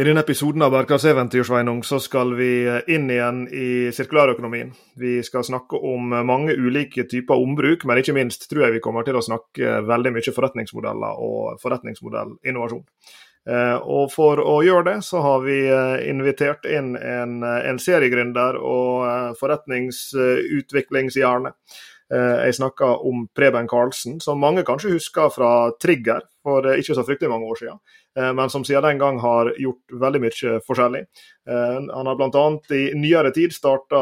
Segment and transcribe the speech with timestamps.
[0.00, 4.72] I denne episoden av Bærekraftseventyr Sveinung, så skal vi inn igjen i sirkulærøkonomien.
[4.96, 9.04] Vi skal snakke om mange ulike typer ombruk, men ikke minst tror jeg vi kommer
[9.04, 12.84] til å snakke veldig mye forretningsmodeller og forretningsmodellinnovasjon.
[13.50, 18.56] Eh, og For å gjøre det, så har vi eh, invitert inn en, en seriegründer
[18.56, 21.52] og eh, forretningsutviklingshjerne.
[22.10, 27.30] Jeg snakker om Preben Karlsen, som mange kanskje husker fra Trigger for ikke så fryktelig
[27.30, 27.78] mange år siden.
[28.18, 31.02] Eh, men som siden den gang har gjort veldig mye forskjellig.
[31.48, 32.44] Eh, han har bl.a.
[32.74, 34.00] i nyere tid starta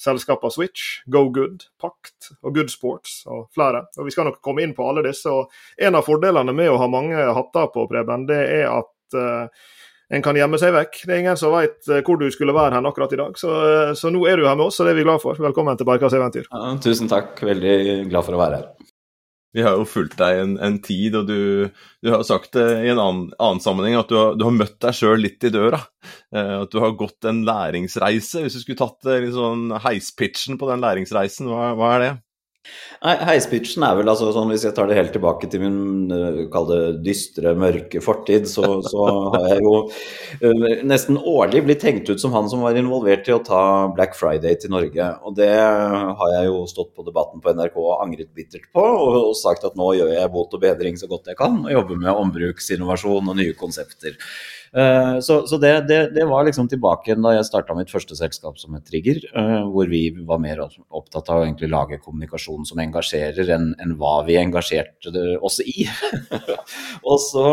[0.00, 3.86] selskapene Switch, Go Good, Pakt og Good Sports og flere.
[3.96, 5.32] Og Vi skal nok komme inn på alle disse.
[5.32, 9.48] og En av fordelene med å ha mange hatter på, Preben, det er at uh,
[10.12, 11.00] en kan gjemme seg vekk.
[11.04, 13.36] Det er ingen som vet hvor du skulle være hen akkurat i dag.
[13.40, 13.52] Så,
[13.96, 15.40] så nå er du her med oss, og det er vi glad for.
[15.40, 16.48] Velkommen til Barkas eventyr.
[16.48, 17.36] Ja, tusen takk.
[17.44, 18.87] Veldig glad for å være her.
[19.56, 21.70] Vi har jo fulgt deg en, en tid, og du,
[22.04, 24.76] du, har sagt det i en annen, annen sammenheng at du har, du har møtt
[24.84, 25.80] deg sjøl litt i døra.
[26.34, 28.44] Eh, at du har gått en læringsreise.
[28.44, 32.12] Hvis du skulle tatt eh, liksom, heispitchen på den læringsreisen, hva, hva er det?
[33.00, 36.66] Heispitchen er vel altså sånn, hvis jeg tar det helt tilbake til min uh, kall
[36.66, 39.04] det dystre, mørke fortid, så, så
[39.36, 43.36] har jeg jo uh, nesten årlig blitt tenkt ut som han som var involvert i
[43.36, 43.62] å ta
[43.94, 45.08] Black Friday til Norge.
[45.22, 49.20] Og det har jeg jo stått på Debatten på NRK og angret bittert på, og,
[49.30, 52.02] og sagt at nå gjør jeg bot og bedring så godt jeg kan, og jobber
[52.02, 54.18] med ombruksinnovasjon og nye konsepter.
[54.72, 58.58] Eh, så, så det, det, det, var liksom tilbake da jeg starta mitt første selskap
[58.60, 63.54] som et Trigger, eh, hvor vi var mer opptatt av å lage kommunikasjon som engasjerer,
[63.56, 65.12] enn en hva vi engasjerte
[65.44, 65.88] oss i.
[67.08, 67.48] og så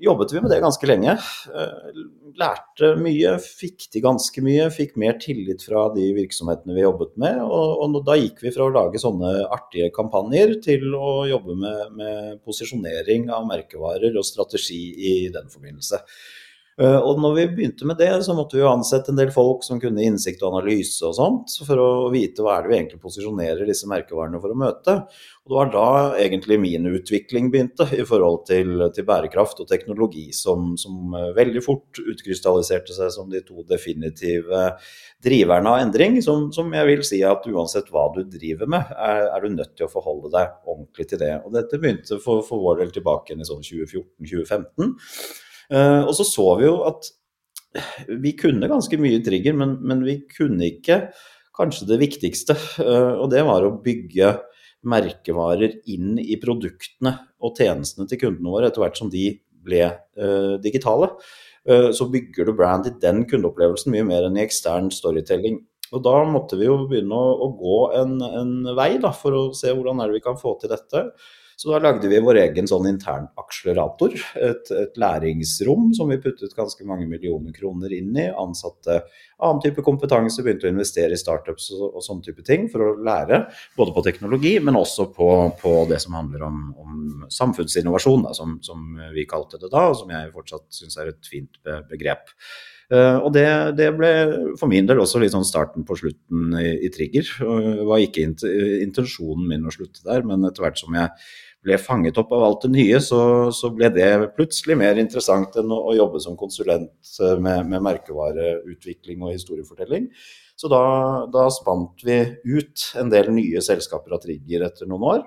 [0.00, 1.14] jobbet vi med det ganske lenge.
[1.52, 2.00] Eh,
[2.38, 4.68] lærte mye, fikk til ganske mye.
[4.74, 7.40] Fikk mer tillit fra de virksomhetene vi jobbet med.
[7.44, 11.94] Og, og da gikk vi fra å lage sånne artige kampanjer til å jobbe med,
[11.98, 16.02] med posisjonering av merkevarer og strategi i den forbindelse.
[16.78, 19.64] Eh, og når vi begynte med det, så måtte vi jo ansette en del folk
[19.66, 23.00] som kunne innsikt og analyse og sånt, for å vite hva er det vi egentlig
[23.02, 24.94] posisjonerer disse merkevarene for å møte.
[25.42, 25.88] Og det var da
[26.22, 31.64] egentlig min utvikling begynte i forhold til, til bærekraft og teknologi, som, som, eh, veldig
[31.66, 34.70] fort utkrystalliserte seg som de to definitive
[35.24, 39.24] driverne av endring, som, som jeg vil si at uansett hva du driver med, er,
[39.32, 41.34] er, du nødt til å forholde deg ordentlig til det.
[41.42, 45.47] Og dette begynte for, for vår del tilbake igjen i sånn 2014-2015.
[45.72, 47.10] Eh, og så så vi jo at
[48.08, 51.08] vi kunne ganske mye trigger, men, men vi kunne ikke
[51.58, 52.56] kanskje det viktigste.
[52.84, 54.36] Eh, og det var å bygge
[54.88, 59.32] merkevarer inn i produktene og tjenestene til kundene våre etter hvert som de
[59.66, 61.08] ble uh, digitale.
[61.66, 65.58] Så bygger du brand i den kundeopplevelsen mye mer enn i ekstern storytelling.
[65.92, 69.42] Og da måtte vi jo begynne å, å gå en, en vei da, for å
[69.56, 71.02] se hvordan er det vi kan få til dette.
[71.58, 76.54] Så da lagde vi vår egen sånn intern akselerator, et, et, læringsrom som vi puttet
[76.54, 78.28] ganske mange millioner kroner inn i.
[78.30, 79.00] Ansatte
[79.42, 82.94] annen type kompetanse, begynte å investere i startups og, og sånne type ting for å
[83.02, 83.40] lære.
[83.74, 88.60] Både på teknologi, men også på, på det som handler om, om samfunnsinnovasjon, da, som,
[88.62, 88.86] som,
[89.18, 91.58] vi kalte det da, og som jeg fortsatt syns er et fint
[91.90, 92.30] begrep.
[92.88, 93.44] Uh, og det,
[93.76, 94.10] det, ble
[94.56, 97.34] for min del også litt sånn starten på slutten i, i Trigger.
[97.36, 101.10] Det var ikke int intensjonen min å slutte der, men etter hvert som jeg
[101.64, 103.20] ble fanget opp av alt det nye, så,
[103.54, 107.82] så ble det plutselig mer interessant enn å, å jobbe som konsulent eh, med, med,
[107.86, 110.08] merkevareutvikling og historiefortelling.
[110.58, 110.82] Så da,
[111.30, 115.26] da, spant vi ut en del nye selskaper av Trigger etter noen år.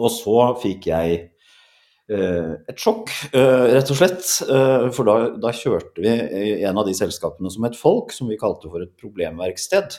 [0.00, 1.18] Og så fikk jeg
[2.10, 4.24] eh, et sjokk, eh, rett og slett.
[4.46, 6.14] Eh, for da, da, kjørte vi
[6.62, 9.98] en av de selskapene som et folk, som vi kalte for et problemverksted.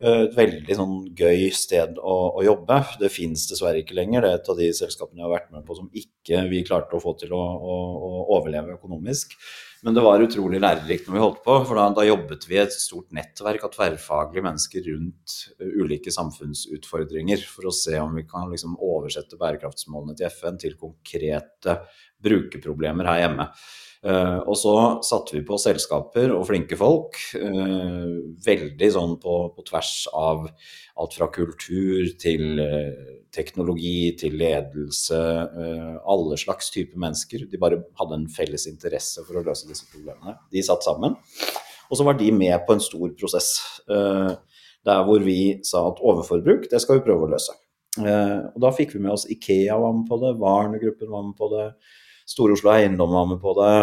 [0.00, 2.78] Eh, et veldig sånn gøy sted å, å jobbe.
[3.02, 4.24] Det fins dessverre ikke lenger.
[4.24, 6.96] Det er et av de selskapene jeg har vært med på som ikke vi klarte
[6.96, 7.74] å få til å, å,
[8.06, 9.36] å overleve økonomisk.
[9.84, 12.74] Men det var utrolig lærerikt når vi holdt på, for da, da jobbet vi et
[12.74, 18.76] stort nettverk av tverrfaglige mennesker rundt ulike samfunnsutfordringer for å se om vi kan liksom
[18.76, 21.78] oversette bærekraftsmålene til FN til konkrete
[22.20, 23.48] brukerproblemer her hjemme.
[24.00, 24.74] Uh, og så
[25.04, 28.14] satte vi på selskaper og flinke folk, uh,
[28.46, 30.46] veldig sånn på, på, tvers av
[31.00, 35.20] alt fra kultur til uh, teknologi til ledelse,
[36.02, 37.44] alle slags typer mennesker.
[37.46, 40.34] De bare hadde en felles interesse for å løse disse problemene.
[40.50, 41.14] De satt sammen.
[41.86, 43.52] Og så var de med på en stor prosess
[43.86, 47.54] der hvor vi sa at overforbruk, det skal vi prøve å løse.
[48.02, 51.52] og da fikk vi med oss Ikea var med på det, Warner-gruppen var med på
[51.54, 51.68] det.
[52.30, 53.74] Store-Oslo Eiendom var med på det.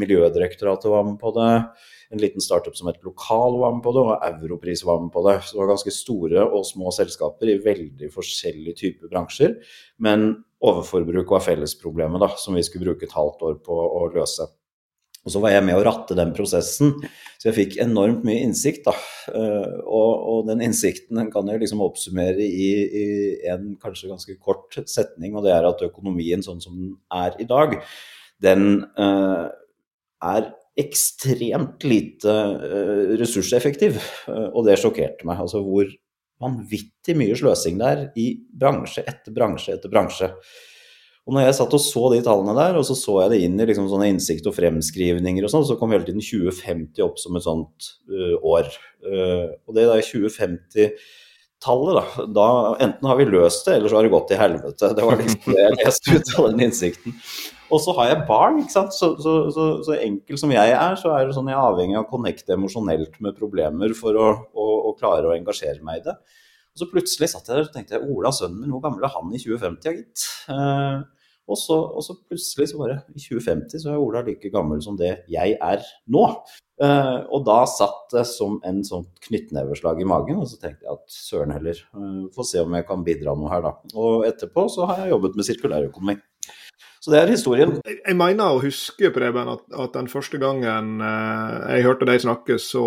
[0.00, 1.50] Miljødirektoratet var med på det.
[2.14, 5.24] En liten startup som het Lokal var med på det, og Europris var med på
[5.26, 5.34] det.
[5.44, 9.58] Så det var ganske store og små selskaper i veldig forskjellige typer bransjer.
[10.00, 10.30] Men
[10.64, 14.48] overforbruk var fellesproblemet da, som vi skulle bruke et halvt år på å løse.
[15.26, 16.92] Og så var jeg med å ratte den prosessen,
[17.36, 18.86] så jeg fikk enormt mye innsikt.
[18.86, 18.94] da.
[19.82, 23.06] Og, og den innsikten den kan jeg liksom oppsummere i, i,
[23.50, 27.48] en kanskje ganske kort setning, og det er at økonomien sånn som den er i
[27.48, 27.74] dag,
[28.44, 29.50] den uh,
[30.22, 33.98] er ekstremt lite uh, ressurseffektiv.
[34.28, 35.42] Og det sjokkerte meg.
[35.42, 35.90] Altså hvor
[36.42, 40.30] vanvittig mye sløsing det er i bransje etter bransje etter bransje.
[41.26, 43.58] Og når jeg satt og så de tallene der, og så så jeg det inn
[43.58, 47.38] i liksom sånne innsikt og fremskrivninger og sånn, så kom hele tiden 2050 opp som
[47.38, 48.70] et sånt uh, år.
[49.02, 52.46] Uh, og det der 2050-tallet, da, da
[52.86, 54.92] enten har vi løst det, eller så har det gått til helvete.
[54.94, 57.18] Det var liksom det jeg leste ut av den innsikten.
[57.74, 58.94] Og så har jeg barn, ikke sant.
[58.94, 61.98] Så, så, så, så, enkel som jeg er, så er det sånn jeg er avhengig
[61.98, 66.06] av å connecte emosjonelt med problemer for å, å, å klare å engasjere meg i
[66.06, 66.14] det.
[66.76, 69.34] Og så plutselig satt jeg der og tenkte Ola, sønnen min, hvor gammel er han
[69.34, 70.28] i 2050, gitt?
[71.46, 74.96] Og så, og så, plutselig, så bare i 2050, så er Ola like gammel som
[74.98, 76.24] det jeg er nå.
[76.76, 80.98] Uh, og da satt det som en sånn knyttneveslag i magen, og så tenkte jeg
[80.98, 83.94] at søren heller, uh, få se om jeg kan bidra noe her, da.
[83.94, 86.18] Og etterpå så har jeg jobbet med sirkulærøkonomi.
[87.00, 87.76] Så det er historien.
[87.86, 92.26] Jeg, jeg mener å huske, Preben, at, at den første gangen uh, jeg hørte deg
[92.26, 92.84] snakke, så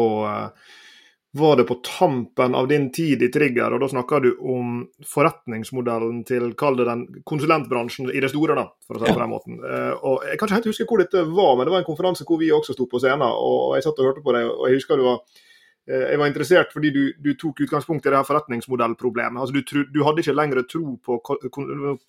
[1.32, 6.24] var det på tampen av din tid i Trigger, og da snakker du om forretningsmodellen
[6.26, 9.34] til kall det den konsulentbransjen i det store, da, for å si det på den
[9.36, 9.60] måten.
[9.62, 12.26] Uh, og Jeg kan ikke helt huske hvor dette var, men det var en konferanse
[12.26, 13.28] hvor vi også sto på scenen.
[13.30, 16.34] og Jeg satt og hørte på deg, og jeg husker du var uh, jeg var
[16.34, 19.38] interessert fordi du, du, tok utgangspunkt i det her forretningsmodellproblemet.
[19.38, 21.22] Altså, du, du, hadde ikke lenger tro på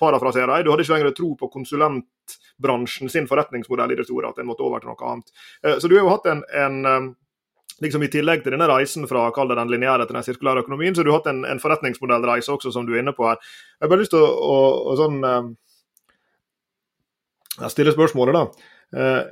[0.00, 4.48] parafraserer, du hadde ikke lenger tro på konsulentbransjen sin forretningsmodell i det store, at en
[4.48, 5.34] måtte over til noe annet.
[5.60, 7.16] Uh, så du har jo hatt en, en
[7.80, 10.94] liksom I tillegg til denne reisen fra å kalle den lineære til den sirkulære økonomien,
[10.94, 13.36] så har du hatt en, en forretningsmodellreise også, som du er inne på her.
[13.78, 14.32] Jeg har bare lyst til å, å,
[14.92, 15.44] å sånn, uh,
[17.72, 18.42] stille spørsmålet, da.
[18.96, 19.22] Uh,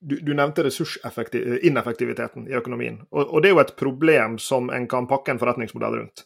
[0.00, 3.02] du, du, nevnte ressursineffektiviteten i økonomien.
[3.10, 6.18] Og, og, Det er jo et problem som en kan pakke en forretningsmodell rundt.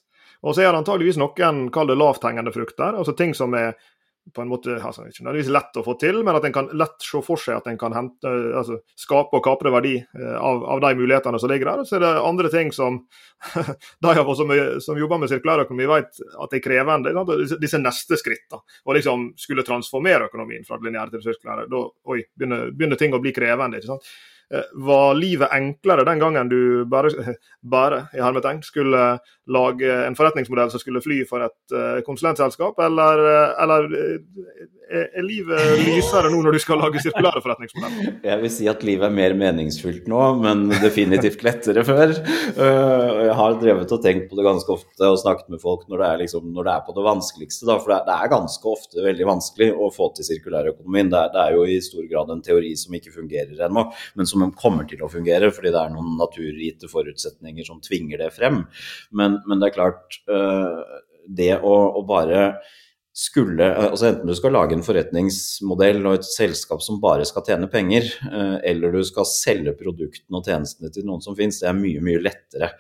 [0.45, 3.75] Og så er det antageligvis noen kall det lavthengende frukter, altså ting som er
[4.33, 7.05] på en måte altså, ikke nødvendigvis lett å få til, men at en kan lett
[7.05, 10.81] se for seg at en kan hente, altså, skape og kapre verdi eh, av, av,
[10.85, 11.85] de mulighetene som ligger der.
[11.89, 13.03] Så er det andre ting som
[14.07, 14.55] de av oss som,
[14.85, 17.15] som jobber med sirkulærøkonomi, vet at det er krevende.
[17.35, 18.65] Disse, disse neste skrittene.
[18.65, 21.67] Å liksom skulle transformere økonomien fra lineær til sirkulær.
[21.71, 23.83] Da oi, begynner, begynner ting å bli krevende.
[23.83, 24.15] ikke sant?
[24.53, 27.09] Eh, var livet enklere den gangen du bare,
[27.75, 29.07] bare i hermetegn, skulle
[29.49, 33.89] lage en forretningsmodell som skulle fly for et uh, konsulentselskap, eller, eh, eller
[34.95, 38.15] er livet lysere nå når du skal lage sirkulære forretningsmodeller?
[38.29, 42.13] Jeg vil si at livet er mer meningsfylt nå, men definitivt lettere før.
[42.15, 46.09] Jeg har drevet og tenkt på det ganske ofte og snakket med folk når det
[46.09, 47.69] er, liksom, når det er på det vanskeligste.
[47.69, 51.13] Da, for det er ganske ofte veldig vanskelig å få til sirkulærøkonomien.
[51.13, 53.89] Det, det er jo i stor grad en teori som ikke fungerer ennå,
[54.21, 58.33] men som kommer til å fungere, fordi det er noen naturgitte forutsetninger som tvinger det
[58.37, 58.65] frem.
[59.17, 60.81] Men, men det er klart, øh,
[61.25, 62.49] det å, å bare
[63.15, 67.69] skulle altså Enten du skal lage en forretningsmodell og et selskap som bare skal tjene
[67.71, 71.79] penger, øh, eller du skal selge produktene og tjenestene til noen som finnes, det er
[71.79, 72.73] mye, mye lettere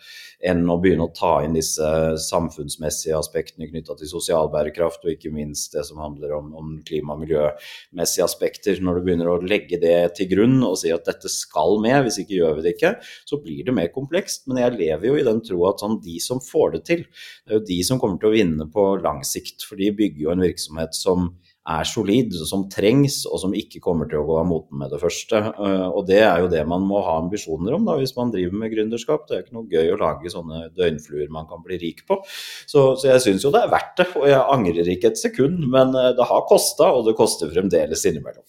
[0.44, 1.86] enn å begynne å ta inn disse
[2.26, 7.14] samfunnsmessige aspektene knytta til sosial bærekraft, og ikke minst det som handler om, om klima-
[7.14, 8.80] og miljømessige aspekter.
[8.84, 12.20] Når du begynner å legge det til grunn og si at dette skal med, hvis
[12.24, 12.92] ikke gjør vi det ikke,
[13.30, 14.44] så blir det mer komplekst.
[14.50, 17.06] Men jeg lever jo i den tro at sånn, de som får det til,
[17.44, 19.64] det er jo de som kommer til å vinne på lang sikt.
[19.64, 21.32] For de bygger jo en virksomhet som
[21.64, 25.00] er solid, som trengs, og som ikke kommer til å gå av moten med det
[25.00, 25.40] første.
[25.40, 28.58] Eh, og det er jo det man må ha ambisjoner om da, hvis man driver
[28.60, 29.24] med gründerskap.
[29.28, 32.20] Det er ikke noe gøy å lage sånne døgnfluer man kan bli rik på.
[32.68, 35.64] Så, så jeg syns jo det er verdt det, og jeg angrer ikke et sekund.
[35.72, 38.44] Men eh, det har kosta, og det koster fremdeles innimellom.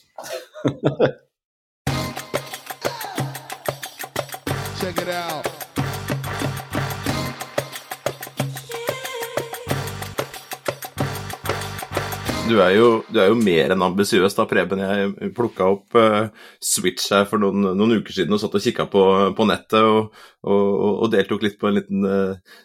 [4.75, 5.54] Check it out.
[12.45, 14.81] Du er jo, du er jo mer enn ambisiøs, da, Preben.
[14.83, 16.27] Jeg plukka opp uh,
[16.61, 19.01] Switch her for noen, noen, uker siden og satt og kikka på,
[19.37, 20.13] på, nettet og,
[20.45, 22.55] og, og, deltok litt på en liten uh,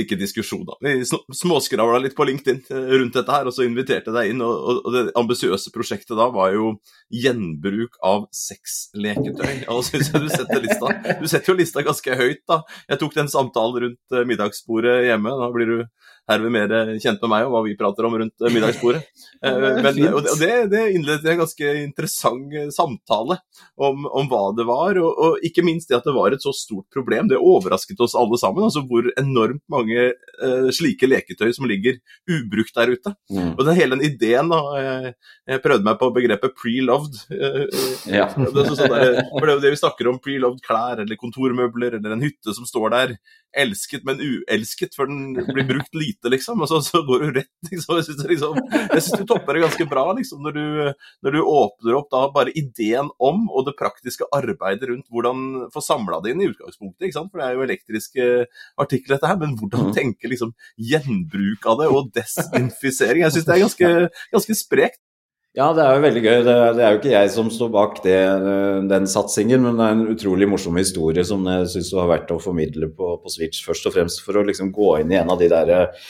[0.00, 0.78] ikke diskusjon, da.
[0.80, 1.04] Vi
[1.36, 4.40] småskravla litt på LinkedIn eh, rundt dette her, og så inviterte jeg deg inn.
[4.46, 6.70] Og, det ambisiøse prosjektet da var jo
[7.12, 9.66] gjenbruk av sexleketøy.
[9.72, 12.62] Og så syns jeg du setter lista Du setter jo lista ganske høyt, da.
[12.88, 15.36] Jeg tok den samtalen rundt middagsbordet hjemme.
[15.42, 15.84] Da blir du
[16.30, 19.02] herved mer kjent med meg og hva vi prater om rundt middagsbordet.
[19.42, 23.38] Men, og det, det innledet en ganske interessant samtale
[23.80, 26.52] om, om hva det var, og, og, ikke minst det at det var et så
[26.54, 27.28] stort problem.
[27.30, 28.68] Det overrasket oss alle sammen.
[28.68, 31.98] altså hvor enormt mange uh, slike leketøy som ligger
[32.30, 33.14] ubrukt der ute.
[33.32, 33.52] Mm.
[33.56, 35.12] Og den hele den ideen, da Jeg,
[35.52, 37.18] jeg prøvde meg på begrepet pre-loved.
[37.32, 37.66] Uh,
[38.10, 38.28] ja.
[38.30, 42.16] det, sånn for det er jo det vi snakker om, pre-loved klær eller kontormøbler eller
[42.16, 43.16] en hytte som står der
[43.52, 46.62] elsket, men uelsket før den blir brukt lite, liksom.
[46.64, 47.98] Og så, så går du rett, liksom.
[47.98, 48.60] Jeg syns liksom,
[49.20, 50.64] du topper det ganske bra, liksom, når du,
[51.26, 55.82] når du, åpner opp da bare ideen om og det praktiske arbeidet rundt hvordan få
[55.84, 57.32] samla det inn i utgangspunktet, ikke sant.
[57.32, 58.28] For det er jo elektriske
[58.80, 59.94] artikler, dette her, men hvordan mm.
[59.96, 63.26] tenke liksom gjenbruk av det og desinfisering.
[63.26, 63.92] Jeg syns det er ganske,
[64.36, 65.01] ganske sprekt.
[65.52, 66.38] Ja, det er jo veldig gøy.
[66.46, 69.84] Det det er, jo ikke jeg som står bak det, eh, den satsingen, men det
[69.84, 73.60] er en utrolig morsom historie som jeg syns har vært å formidle på, på, Switch,
[73.66, 76.06] først og fremst for å liksom gå inn i en av de der uh,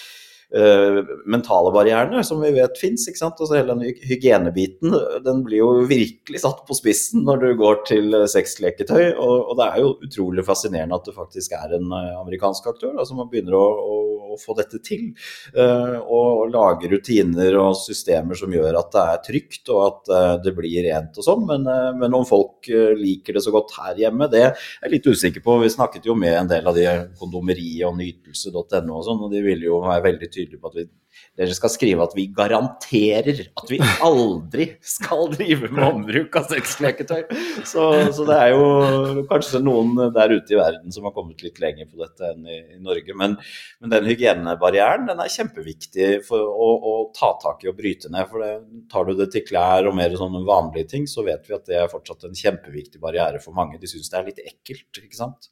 [1.33, 3.07] mentale barrierene som vi vet fins.
[3.23, 4.93] Altså hele den hygienebiten
[5.25, 9.15] den blir jo virkelig satt på spissen når du går til sexleketøy.
[9.15, 13.07] Og, og det er jo utrolig fascinerende at det faktisk er en amerikansk aktør da,
[13.09, 15.11] som begynner å, å å få dette til.
[15.57, 20.35] Uh, og lage rutiner og systemer som gjør at det er trygt og at uh,
[20.43, 21.47] det blir rent og sånn.
[21.49, 22.69] Men, uh, men, om folk
[22.99, 25.59] liker det så godt her hjemme, det er jeg litt usikker på.
[25.63, 26.87] Vi snakket jo med en del av de
[27.19, 30.89] kondomeriet og nytelse.no og sånn, og de ville jo være veldig tydelige på at vi
[31.39, 37.23] dere skal skrive at vi garanterer at vi aldri skal drive med ombruk av sexleketøy.
[37.69, 41.61] Så, så, det er jo kanskje noen der ute i verden som har kommet litt
[41.63, 43.17] lenger på dette enn i, i Norge.
[43.19, 43.39] Men,
[43.81, 48.29] men, den hygienebarrieren den er kjempeviktig for å, å, ta tak i og bryte ned.
[48.31, 48.53] For det,
[48.93, 51.81] tar du det til klær og mer sånne vanlige ting, så vet vi at det
[51.81, 53.81] er fortsatt en kjempeviktig barriere for mange.
[53.81, 55.51] De syns det er litt ekkelt, ikke sant.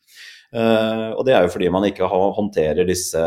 [0.51, 3.21] Uh, og det er jo fordi man ikke håndterer disse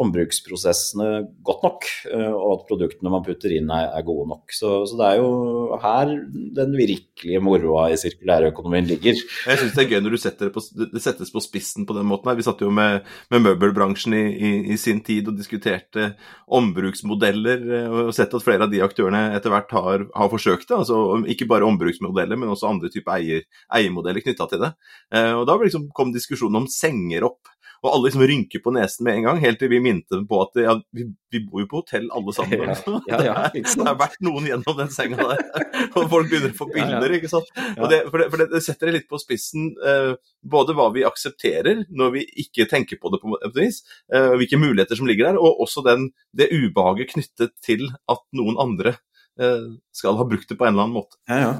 [0.00, 1.08] ombruksprosessene
[1.44, 1.71] godt nok,
[2.10, 4.52] uh, og at produktene man putter inn er, er gode nok.
[4.52, 6.12] Så, så, det er jo her
[6.58, 9.16] den virkelige moroa i sirkulærøkonomien ligger.
[9.16, 12.30] Jeg syns det er gøy når det, på, det, settes på spissen på den måten
[12.30, 12.38] her.
[12.38, 16.12] Vi satt jo med, med møbelbransjen i, i, i, sin tid og diskuterte
[16.52, 20.82] ombruksmodeller, eh, og sett at flere av de aktørene etter hvert har, har forsøkt det.
[20.82, 24.74] altså Ikke bare ombruksmodeller, men også andre typer eier, eiermodeller knytta til det.
[25.14, 27.50] Uh, og da liksom kom diskusjonen om senger opp.
[27.82, 30.38] Og alle liksom rynker på nesen med en gang, helt til vi minte dem på
[30.44, 32.60] at ja, vi, vi, bor jo på hotell alle sammen.
[32.62, 32.76] Ja,
[33.10, 35.42] ja, det, er, det har vært noen gjennom den senga der.
[35.90, 37.50] Og folk begynner å få bilder, ikke sant.
[37.52, 40.12] Det, for, det, for det, setter det litt på spissen, eh,
[40.54, 43.82] både hva vi aksepterer når vi ikke tenker på det på et vis,
[44.14, 48.60] eh, hvilke muligheter som ligger der, og også den, det ubehaget knyttet til at noen
[48.62, 48.94] andre
[49.42, 51.18] eh, skal ha brukt det på en eller annen måte.
[51.26, 51.52] Ja, ja.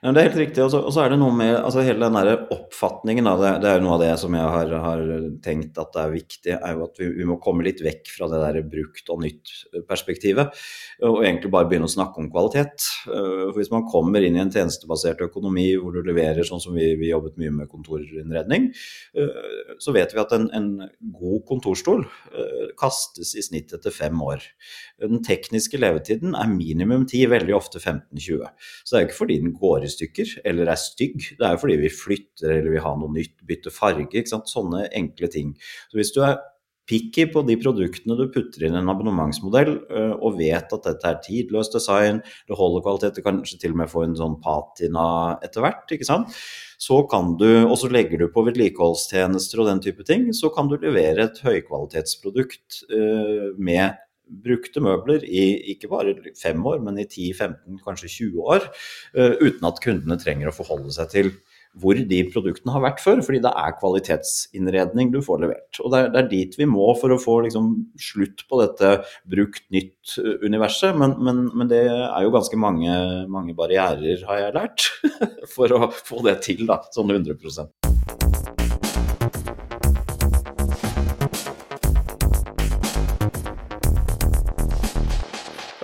[0.00, 0.62] Ja, det er helt riktig.
[0.64, 3.74] Og så er det noe med altså hele den der oppfatningen Da, det, det er
[3.76, 5.02] jo noe av det som jeg har, har
[5.44, 8.28] tenkt at det er viktig, er jo at vi, vi, må komme litt vekk fra
[8.32, 10.56] det der brukt og nytt-perspektivet.
[11.04, 12.86] Og egentlig bare begynne å snakke om kvalitet.
[13.04, 16.94] For hvis man kommer inn i en tjenestebasert økonomi hvor du leverer sånn som vi,
[16.96, 18.70] vi jobbet mye med kontorinnredning,
[19.84, 20.70] så vet vi at en, en
[21.20, 22.06] god kontorstol
[22.80, 24.48] kastes i snitt etter fem år.
[25.04, 28.48] Den tekniske levetiden er minimum 10, veldig ofte 15-20.
[28.80, 31.18] Så det er jo ikke fordi den går i stykker eller er stygg.
[31.38, 34.08] Det er jo fordi vi flytter eller vil ha noe nytt, bytter farge.
[34.10, 34.50] ikke sant?
[34.50, 35.52] Sånne enkle ting.
[35.90, 36.38] Så hvis du er
[36.90, 41.06] picky på de produktene du putter inn i en abonnementsmodell, øh, og vet at dette
[41.06, 42.18] er tidløst design,
[42.48, 45.06] det holder kvalitet, du kanskje til og med få en sånn patina
[45.46, 46.34] etter hvert, ikke sant.
[46.80, 50.70] Så kan du, og så legger du på vedlikeholdstjenester og den type ting, så kan
[50.70, 54.00] du levere et høykvalitetsprodukt øh, med
[54.44, 58.68] brukte møbler i ikke bare fem år, men i 10-15, kanskje 20 år,
[59.18, 61.32] uh, uten at kundene trenger å forholde seg til
[61.78, 65.80] hvor de produktene har vært før, fordi det er kvalitetsinnredning du får levert.
[65.84, 67.68] Og det er, det er dit vi må for å få liksom,
[68.10, 68.94] slutt på dette
[69.30, 70.98] brukt nytt-universet.
[70.98, 72.96] Men, men, men, det er jo ganske mange,
[73.30, 74.88] mange barrierer, har jeg lært,
[75.54, 77.38] for å få det til, da, sånn 100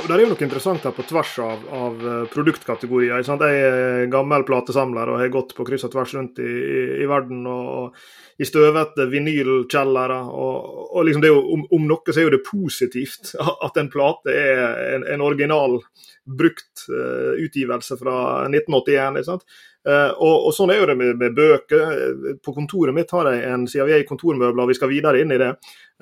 [0.07, 3.25] det er jo noe interessant her på tvers av, av eh, produktkategorier.
[3.25, 7.11] Jeg er gammel platesamler og har gått på kryss og tvers rundt i, i, i
[7.11, 7.45] verden.
[7.51, 10.19] og, og i støvete vinylkjellere.
[10.29, 13.33] Og, og liksom jo, om, om, noe så er jo det positivt
[13.67, 14.65] at en plate er
[14.97, 15.81] en, en original,
[16.27, 18.19] brukt uh, utgivelse fra
[18.51, 19.47] 1981.
[19.87, 22.39] Uh, og, og, Sånn er jo det med, med, bøker.
[22.43, 25.23] På kontoret mitt har jeg en, siden vi er i kontormøbler og vi skal videre
[25.23, 25.53] inn i det,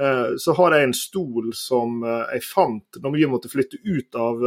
[0.01, 4.45] uh, så har jeg en stol som jeg fant når vi måtte flytte ut av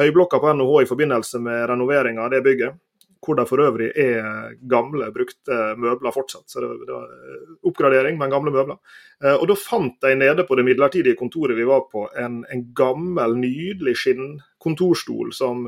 [0.00, 2.78] høyblokka på NHH i forbindelse med renoveringa av det bygget
[3.20, 6.46] hvor det for øvrig er gamle, brukte møbler fortsatt.
[6.48, 8.78] Så det, det var eh, oppgradering, men gamle møbler.
[9.20, 12.64] Eh, og da fant jeg nede på det midlertidige kontoret vi var på, en, en
[12.76, 15.66] gammel, nydelig skinnkontorstol som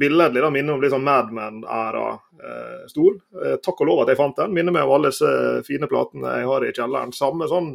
[0.00, 3.20] billedlig da, minner om litt sånn Madman-æra-stol.
[3.42, 4.54] Eh, takk og lov at jeg fant den.
[4.56, 5.30] Minner meg om alle disse
[5.66, 7.14] fine platene jeg har i kjelleren.
[7.16, 7.70] Samme sånn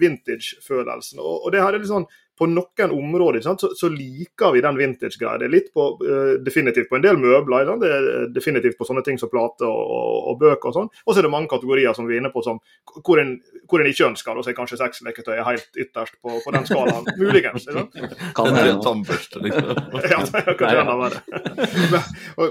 [0.00, 1.20] vintage-følelsen.
[1.20, 2.08] Og, og, det her er litt sånn
[2.40, 5.36] på noen områder så, så, liker vi den vintage-greia.
[5.38, 7.66] Det er litt på, uh, definitivt på en del møbler.
[7.68, 7.82] Sant?
[7.84, 10.88] Det er definitivt på sånne ting som plater og, og, og bøker og sånn.
[11.04, 12.62] Og så er det mange kategorier som vi er inne på som,
[12.94, 13.34] hvor, en,
[13.68, 14.38] hvor en ikke ønsker.
[14.40, 17.10] Og så er kanskje sexleketøy helt ytterst på, på den skalaen.
[17.20, 17.68] Muligens.
[17.68, 19.68] Kan være en tannbørste, liksom.
[20.14, 21.20] ja, det kan det være.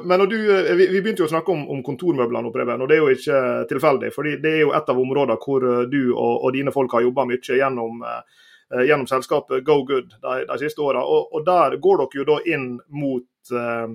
[0.04, 2.86] men, når du, eh, vi, vi, begynte jo å snakke om, om kontormøblene, nå, Preben,
[2.86, 3.42] og det er jo ikke
[3.74, 4.14] tilfeldig.
[4.14, 7.08] fordi det er jo et av områdene hvor eh, du og, og dine folk har
[7.08, 11.04] jobba mye gjennom uh, Eh, gjennom selskapet Go Good de, de siste åra.
[11.04, 13.94] Og, og, der går dere jo da inn mot eh,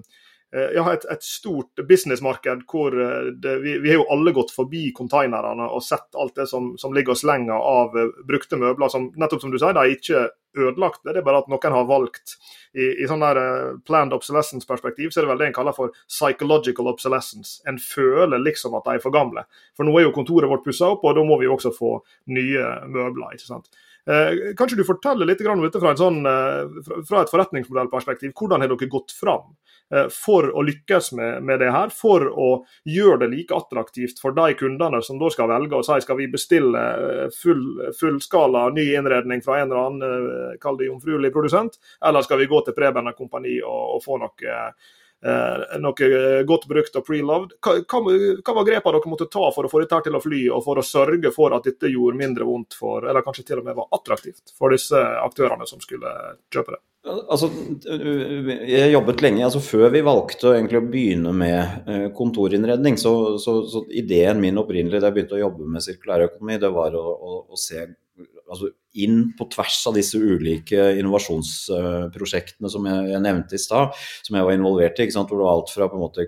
[0.55, 4.89] eh, ja, et, et, stort businessmarked hvor det, vi, vi, har jo alle gått forbi
[4.97, 9.47] konteinerne og sett alt det som, som ligger og slenger av brukte møbler som nettopp
[9.47, 10.27] som du sier, de er ikke
[10.59, 11.13] ødelagte.
[11.13, 12.37] Det er bare at noen har valgt
[12.75, 13.41] i, i sånn der
[13.87, 17.61] planned obsolescence-perspektiv, så er det vel det en kaller for psychological obsolescence.
[17.71, 19.47] En føler liksom at de er for gamle.
[19.77, 21.97] For nå er jo kontoret vårt pussa opp, og da må vi jo også få
[22.35, 23.35] nye møbler.
[23.35, 23.71] ikke sant?
[24.11, 28.35] Eh, kanskje du forteller litt om dette fra, sånn, eh, fra et forretningsmodellperspektiv.
[28.37, 29.55] Hvordan har dere gått fram
[29.91, 31.89] eh, for å lykkes med, med, det her?
[31.89, 32.51] For å
[32.85, 36.29] gjøre det like attraktivt for de kundene som da skal velge og si skal vi
[36.33, 36.83] bestille
[37.33, 37.65] full,
[37.97, 42.61] fullskala ny innredning fra en eller annen kall det jomfruelig produsent, eller skal vi gå
[42.67, 44.59] til Preben og kompani og, og få noe
[45.81, 46.09] noe
[46.45, 47.55] godt brukt og pre-loved.
[47.65, 50.65] Hva, hva, var grepene dere måtte ta for å få dette til å fly, og
[50.67, 53.79] for å sørge for at dette gjorde mindre vondt for, eller kanskje til og med
[53.79, 56.13] var attraktivt for disse aktørene som skulle
[56.53, 56.83] kjøpe det?
[57.05, 57.51] Altså,
[57.85, 59.43] jeg jobbet lenge.
[59.45, 65.03] altså Før vi valgte å begynne med eh, kontorinnredning, så, så, så ideen min opprinnelig
[65.03, 67.85] da jeg begynte å jobbe med sirkulærøkonomi, det var å, å, å se
[68.49, 73.95] altså inn på tvers av disse ulike innovasjonsprosjektene som jeg, nevnte i stad,
[74.27, 75.09] som jeg var involvert i.
[75.15, 76.27] Hvor det var alt fra på en måte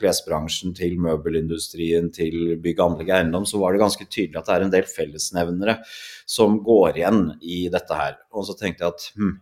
[0.00, 4.56] klesbransjen til møbelindustrien til bygg, anlegg og eiendom, så var det ganske tydelig at det
[4.56, 5.78] er en del fellesnevnere
[6.26, 8.18] som går igjen i dette her.
[8.34, 9.36] Og så tenkte jeg at hm,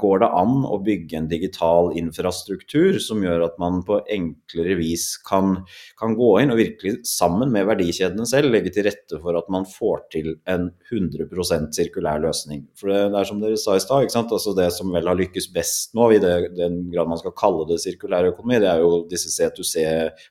[0.00, 5.04] går det an å bygge en digital infrastruktur som gjør at man på enklere vis
[5.26, 5.58] kan,
[6.00, 9.66] kan gå inn og virkelig sammen med verdikjedene selv legge til rette for at man
[9.68, 12.64] får til en 100 sirkulær løsning.
[12.78, 15.50] For det, det, er som dere sa i stad, altså det som vel har lykkes
[15.54, 19.04] best nå, i det, den grad man skal kalle det sirkulær økonomi, det er jo
[19.10, 19.86] disse C2C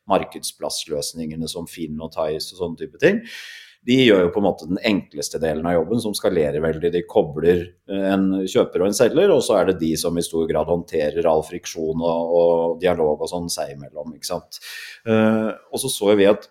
[0.10, 3.22] markedsplassløsningene som Finn og Tice og sånne type ting
[3.88, 6.92] de gjør jo på en måte den enkleste delen av jobben, som skalerer veldig.
[6.92, 10.46] De kobler en kjøper og en selger, og så er det de som i stor
[10.50, 14.14] grad håndterer all friksjon og, og dialog og sånn seg imellom.
[14.18, 14.60] ikke sant.
[15.08, 16.50] Uh, og så så vi at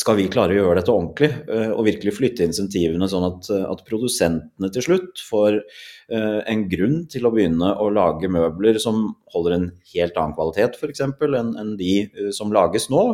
[0.00, 3.84] skal vi klare å gjøre dette ordentlig uh, og virkelig flytte insentivene sånn at, at
[3.88, 5.60] produsentene til slutt får
[6.10, 11.04] en grunn til å begynne å lage møbler som holder en helt annen kvalitet f.eks.
[11.04, 13.04] Enn, enn de uh, som lages nå,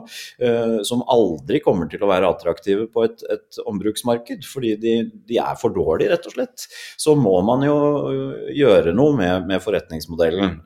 [0.88, 4.94] som aldri kommer til å være attraktive på et, et ombruksmarked fordi de,
[5.28, 6.66] de, er for dårlige, rett og slett.
[6.96, 7.76] Så må man jo
[8.56, 10.56] gjøre noe med, med forretningsmodellen.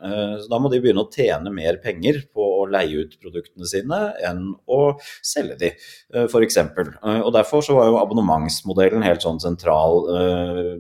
[0.43, 4.01] Så da må de begynne å tjene mer penger på å leie ut produktene sine
[4.27, 4.81] enn å
[5.25, 5.73] selge de.
[6.15, 6.59] Eh, f.eks.
[6.61, 10.75] Eh, og Derfor så var jo abonnementsmodellen helt sånn sentral eh,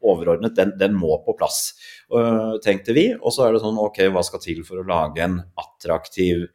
[0.00, 1.74] overordnet, den, den, må på plass,
[2.64, 3.10] tenkte vi.
[3.18, 6.46] Og så er det sånn OK, hva skal til for å lage en attraktiv,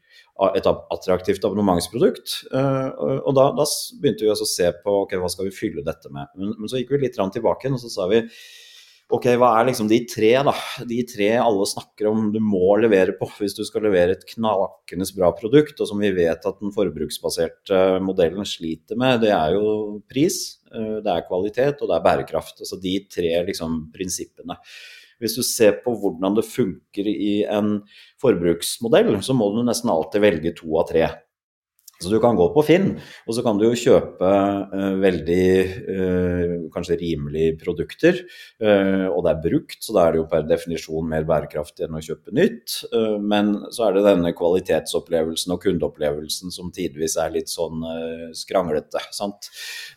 [0.51, 2.37] et attraktivt abonnementsprodukt?
[2.51, 3.67] Og da, da
[4.01, 6.31] begynte vi å se på ok, hva skal vi fylle dette med.
[6.35, 8.25] Men, men så gikk vi litt tilbake og så sa vi
[9.13, 10.51] Ok, hva er liksom de tre, da?
[10.89, 15.05] De tre alle snakker om du må levere på hvis du skal levere et knakende
[15.13, 19.99] bra produkt, og som vi vet at den forbruksbaserte modellen sliter med, det er jo
[20.09, 20.39] pris,
[20.73, 22.63] eh, det er kvalitet og det er bærekraft.
[22.65, 24.57] Altså de tre liksom, prinsippene.
[25.21, 27.77] Hvis du ser på hvordan det funker i en
[28.21, 31.05] forbruksmodell, så må du nesten alltid velge to av tre.
[32.03, 32.89] Så du kan gå på Finn,
[33.23, 35.45] og så kan du jo kjøpe uh, veldig
[35.87, 38.19] uh, kanskje rimelige produkter.
[38.59, 41.95] Uh, og det er brukt, så da er det jo per definisjon mer bærekraftig enn
[41.95, 42.77] å kjøpe nytt.
[43.21, 47.83] men så er det denne kvalitetsopplevelsen og kundeopplevelsen som tidvis er litt sånn
[48.35, 49.01] skranglete.
[49.15, 49.49] sant?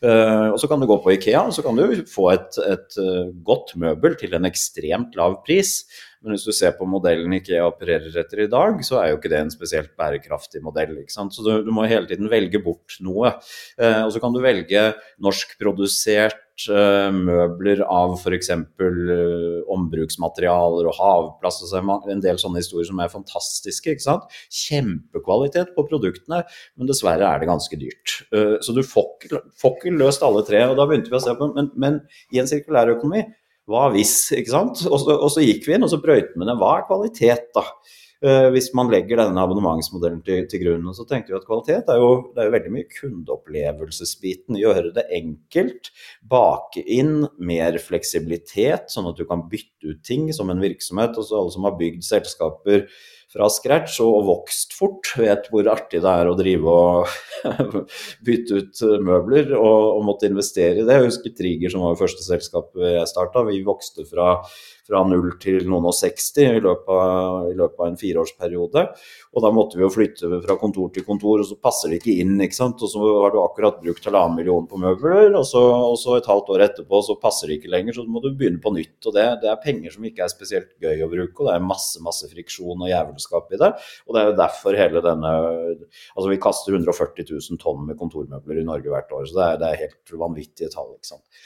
[0.02, 2.98] og så kan du gå på Ikea, og så kan du få et, et
[3.46, 5.80] godt møbel til en ekstremt lav pris.
[6.22, 9.30] Men hvis du ser på modellen Ikea opererer etter i dag, så er jo ikke
[9.32, 10.96] det en spesielt bærekraftig modell.
[11.10, 13.36] Så du, du må hele tiden velge bort noe.
[13.78, 14.90] Eh, og så kan du velge
[15.22, 18.50] norskprodusert uh, møbler av f.eks.
[18.80, 21.60] Uh, ombruksmaterialer og havplass.
[21.68, 23.94] Og en del sånne historier som er fantastiske.
[23.94, 24.38] ikke sant?
[24.64, 26.42] Kjempekvalitet på produktene,
[26.78, 28.20] men dessverre er det ganske dyrt.
[28.34, 30.64] Uh, så du får, ikke løst alle tre.
[30.66, 32.02] og da begynte vi å se på, Men, men
[32.34, 33.28] i en sirkulærøkonomi,
[33.68, 34.16] hva hvis?
[34.32, 34.82] ikke sant?
[34.88, 36.56] Og så, og så gikk vi inn og så brøyte vi ned.
[36.60, 37.64] Hva er kvalitet, da?
[38.18, 40.88] Uh, hvis man legger denne abonnementsmodellen til, til grunn.
[40.90, 44.58] Og så tenkte vi at kvalitet er jo, er jo veldig mye kundeopplevelsesbiten.
[44.58, 45.92] Gjøre det enkelt.
[46.32, 51.14] Bake inn mer fleksibilitet, sånn at du kan bytte ut ting som en virksomhet.
[51.14, 52.88] Og så alle som har bygd selskaper
[53.32, 57.58] fra scratch og vokst fort, vet hvor artig det er å drive og
[58.26, 60.96] bytte ut møbler og, og, måtte investere i det.
[60.96, 63.44] Jeg husker Triger, som var det første selskapet jeg starta.
[63.50, 64.38] Vi vokste fra
[64.88, 68.84] fra null til noen og 60 i løpet, av, i løpet av en fireårsperiode.
[69.36, 72.16] Og da måtte vi jo flytte fra kontor til kontor, og så passer det ikke
[72.22, 72.38] inn.
[72.44, 72.80] ikke sant?
[72.84, 76.30] Og så har du akkurat brukt halvannen million på møbler, og så, og så, et
[76.30, 78.96] halvt år etterpå så passer det ikke lenger, så må du begynne på nytt.
[79.04, 81.68] Og det, det, er penger som ikke er spesielt gøy å bruke, og det er
[81.68, 83.72] masse masse friksjon og jævelskap i det.
[84.08, 88.60] Og det er jo derfor hele denne Altså vi kaster 140 000 tonn med kontormøbler
[88.60, 90.94] i Norge hvert år, så det er, det er helt vanvittige tall.
[90.96, 91.44] ikke sant.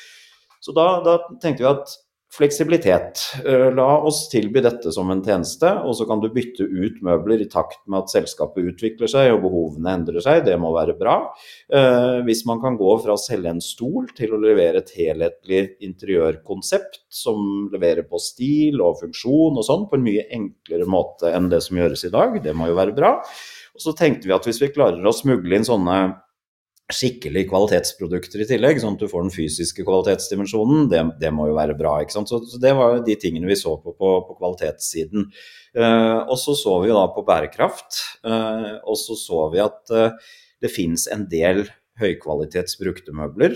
[0.62, 1.96] Så da, da tenkte vi at
[2.32, 3.18] Fleksibilitet.
[3.44, 7.42] Eh, la oss tilby dette som en tjeneste, og så kan du bytte ut møbler
[7.44, 10.40] i takt med at selskapet utvikler seg og behovene endrer seg.
[10.46, 11.18] Det må være bra.
[11.68, 15.60] Eh, hvis man kan gå fra å selge en stol til å levere et helhetlig
[15.84, 21.52] interiørkonsept som leverer på stil og funksjon og sånn, på en mye enklere måte enn
[21.52, 23.18] det som gjøres i dag, det må jo være bra.
[23.76, 26.00] Og så tenkte vi at hvis vi klarer å smugle inn sånne
[26.94, 31.56] skikkelig kvalitetsprodukter i tillegg, sånn at du får den fysiske kvalitetsdimensjonen, det, det må jo
[31.58, 31.96] være bra.
[32.02, 32.30] ikke sant?
[32.30, 35.28] Så, så, Det var jo de tingene vi så på på, på kvalitetssiden.
[35.76, 39.94] Eh, og så så vi jo da på bærekraft, eh, og så så vi at
[39.94, 41.64] eh, det fins en del
[42.00, 43.52] høykvalitets brukte møbler.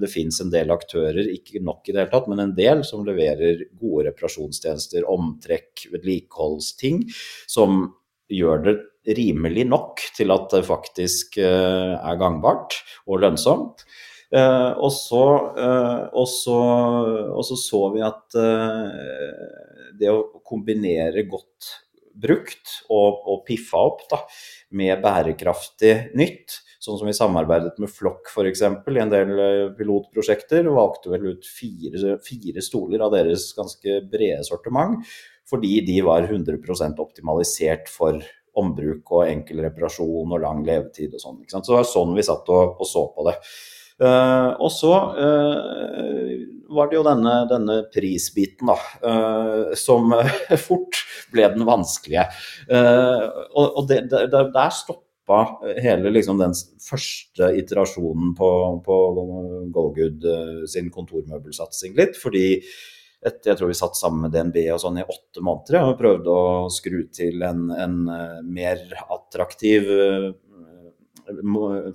[0.00, 3.04] Det fins en del aktører, ikke nok i det hele tatt, men en del som
[3.06, 7.02] leverer gode reparasjonstjenester, omtrekk, vedlikeholdsting,
[7.50, 7.84] som
[8.32, 8.74] gjør det
[9.12, 13.84] rimelig nok til at det faktisk eh, er gangbart og lønnsomt.
[14.34, 15.24] Eh, og så,
[15.60, 16.58] eh, og så,
[17.34, 18.38] og så, så vi at
[19.94, 21.72] det å kombinere godt
[22.14, 24.20] brukt og, og piffa opp da,
[24.78, 28.62] med bærekraftig nytt, sånn som vi samarbeidet med Flokk f.eks.
[28.62, 29.32] i en del
[29.78, 35.02] pilotprosjekter, valgte vel ut fire, fire stoler av deres ganske brede sortiment,
[35.50, 38.22] fordi de var 100% optimalisert for
[38.60, 41.40] ombruk og enkel reparasjon og lang levetid og sånn.
[41.48, 43.38] Så det var sånn vi satt og, og så på det.
[43.94, 46.30] Uh, og så uh,
[46.74, 48.74] var det jo denne, denne prisbiten, da,
[49.06, 50.10] uh, som
[50.66, 50.98] fort
[51.30, 52.26] ble den vanskelige.
[52.68, 55.44] og, og det, det, der stoppa
[55.82, 58.50] hele liksom, den første iterasjonen på,
[58.84, 58.98] på
[59.74, 60.26] GoGood
[60.70, 62.18] sin kontormøbelsatsing litt.
[62.20, 62.58] Fordi
[63.24, 66.32] etter, jeg tror vi satt sammen med DNB og sånn i åtte måneder og prøvde
[66.32, 68.82] å skru til en, en eh, mer
[69.12, 70.28] attraktiv eh,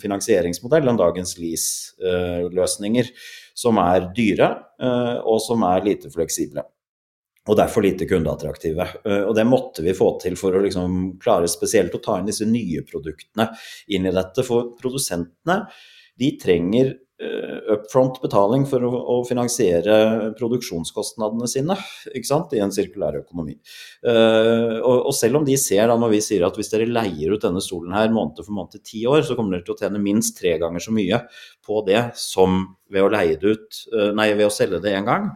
[0.02, 3.12] finansieringsmodell enn dagens lease-løsninger,
[3.54, 4.50] som er dyre
[4.82, 6.66] eh, og som er lite fleksible.
[7.50, 8.86] Og derfor lite kundeattraktive.
[9.26, 12.46] Og det måtte vi få til for å liksom klare spesielt å ta inn disse
[12.46, 13.48] nye produktene
[13.96, 14.44] inn i dette.
[14.46, 15.64] For produsentene
[16.20, 21.76] de trenger upfront betaling for å, finansiere produksjonskostnadene sine
[22.16, 23.58] ikke sant, i en sirkulær økonomi.
[24.06, 27.36] Uh, og, og, selv om de ser da når vi sier at hvis dere leier
[27.36, 29.82] ut denne stolen her måned for måned i ti år, så kommer dere til å
[29.82, 31.24] tjene minst tre ganger så mye
[31.66, 35.08] på det som ved å leie det ut, uh, nei, ved å selge det én
[35.08, 35.30] gang.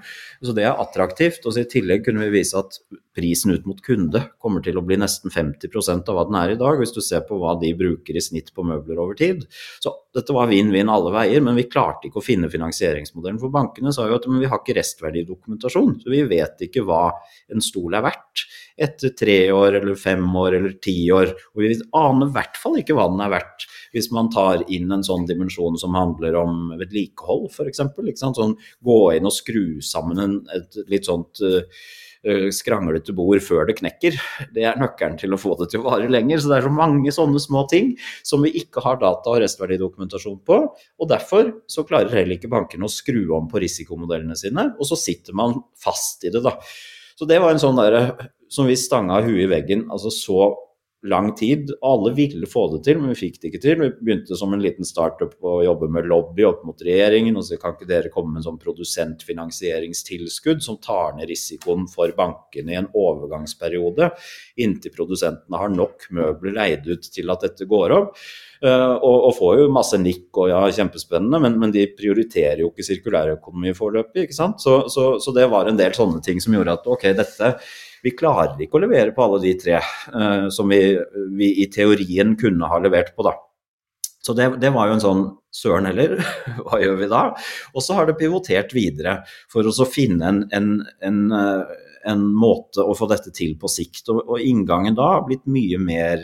[0.44, 1.46] Så det er attraktivt.
[1.48, 2.80] Og I tillegg kunne vi vise at
[3.14, 6.60] prisen ut mot kunde kommer til å bli nesten 50% av hva den er i
[6.60, 9.46] dag, hvis du ser på hva de bruker i snitt på møbler over tid.
[9.84, 13.42] Så dette var vinn-vinn alle veier, men vi klarte ikke å finne finansieringsmodellen.
[13.42, 17.06] For bankene sa jo at vi har ikke restverdidokumentasjon, så vi vet ikke hva
[17.54, 18.48] en stol er verdt
[18.84, 21.36] etter tre år eller fem år eller ti år.
[21.54, 24.92] Og vi aner i hvert fall ikke hva den er verdt hvis man tar inn
[24.94, 27.84] en sånn dimensjon som handler om vedlikehold, f.eks.
[28.24, 31.62] Sånn gå inn og skru sammen en, et litt sånt uh,
[32.56, 34.18] skranglete bord før det knekker.
[34.56, 36.40] Det er nøkkelen til å få det til å vare lenger.
[36.40, 37.94] Så det er så mange sånne små ting
[38.26, 40.60] som vi ikke har data- og restverdidokumentasjon på.
[40.72, 45.00] Og derfor så klarer heller ikke bankene å skru om på risikomodellene sine, og så
[45.00, 46.56] sitter man fast i det, da.
[47.20, 49.88] Så det var en sånn derre som vi stanga huet i veggen.
[49.94, 50.48] Altså så
[51.04, 51.72] lang tid.
[51.82, 53.82] Alle ville få det til, men vi fikk det ikke til.
[53.82, 57.38] Vi begynte som en liten startup å jobbe med lobby opp mot regjeringen.
[57.38, 62.08] og så Kan ikke dere komme med en sånn produsentfinansieringstilskudd som tar ned risikoen for
[62.16, 64.12] bankene i en overgangsperiode,
[64.58, 68.10] inntil produsentene har nok møbler leid ut til at dette går opp?
[68.64, 72.70] Uh, og, og, får jo masse nikk og ja, kjempespennende, men, men de prioriterer jo
[72.72, 74.24] ikke sirkulærøkonomi foreløpig.
[74.24, 74.64] ikke sant?
[74.64, 77.50] Så, så, så, det var en del sånne ting som gjorde at ok, dette
[78.04, 80.82] vi klarer ikke å levere på alle de tre uh, som vi,
[81.38, 83.36] vi, i teorien kunne ha levert på, da.
[84.24, 86.18] Så det, det var jo en sånn søren heller,
[86.66, 87.24] hva gjør vi da?
[87.76, 90.70] Og så har det pivotert videre for å finne en, en,
[91.04, 91.74] en, eh,
[92.12, 94.08] en, måte å få dette til på sikt.
[94.14, 96.24] Og, og inngangen da har blitt mye mer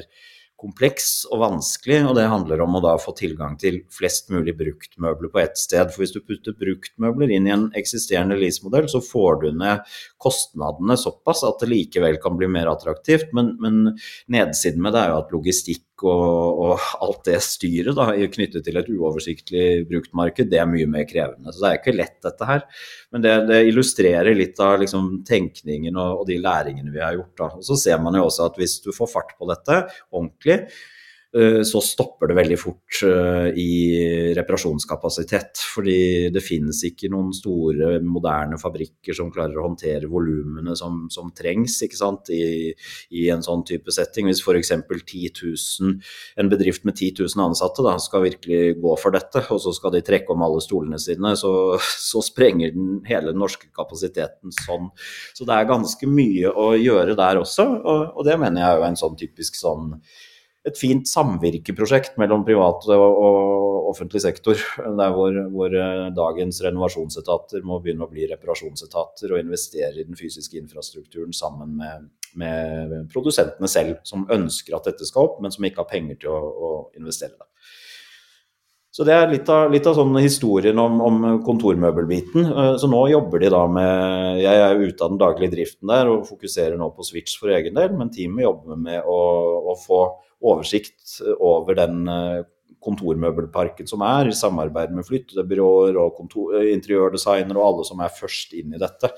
[0.59, 5.31] kompleks og vanskelig, og det handler om å da få tilgang til flest mulig bruktmøbler
[5.31, 5.91] på ett sted.
[5.93, 9.85] For hvis du putter bruktmøbler inn i en eksisterende leasemodell, så får du ned
[10.21, 13.95] kostnadene såpass at det likevel kan bli mer attraktivt, men, men
[14.31, 18.79] nedsiden med det er jo at logistikk og, og, alt det styret da, knyttet til
[18.79, 21.53] et uoversiktlig bruktmarked, det er mye mer krevende.
[21.53, 22.63] Så det er ikke lett, dette her.
[23.13, 27.35] Men det, det illustrerer litt av liksom, tenkningen og, og, de læringene vi har gjort.
[27.41, 27.49] Da.
[27.59, 30.61] Og Så ser man jo også at hvis du får fart på dette ordentlig,
[31.61, 33.73] så stopper det veldig fort eh, i
[34.33, 35.61] reparasjonskapasitet.
[35.75, 41.29] Fordi det finnes ikke noen store, moderne fabrikker som klarer å håndtere volumene som, som,
[41.37, 42.39] trengs I,
[43.13, 44.29] i, en sånn type setting.
[44.29, 44.73] Hvis f.eks.
[44.73, 49.93] en bedrift med 10 000 ansatte da, skal virkelig gå for dette, og så skal
[49.93, 54.89] de trekke om alle stolene sine, så, så sprenger den hele den norske kapasiteten sånn.
[55.37, 58.81] Så det er ganske mye å gjøre der også, og, og det mener jeg er
[58.81, 59.93] jo en sånn typisk sånn
[60.67, 64.59] et fint samvirkeprosjekt mellom privat og offentlig sektor.
[64.77, 70.19] Der hvor, hvor, eh, dagens renovasjonsetater må begynne å bli reparasjonsetater og investere i den
[70.19, 75.65] fysiske infrastrukturen sammen med, med produsentene selv, som ønsker at dette skal opp, men som
[75.65, 77.47] ikke har penger til å, å investere det.
[78.89, 82.47] Så det er litt av, litt av sånn historien om, om, kontormøbelbiten.
[82.49, 86.09] Eh, så nå jobber de da med Jeg er ute av den daglige driften der
[86.11, 89.21] og fokuserer nå på Switch for egen del, men teamet jobber med å,
[89.71, 90.01] å få
[90.45, 92.41] oversikt over den eh,
[92.83, 96.23] kontormøbelparken som er, i samarbeid med flyttebyråer og
[96.55, 99.13] eh, interiørdesignere og alle som er først inn i dette,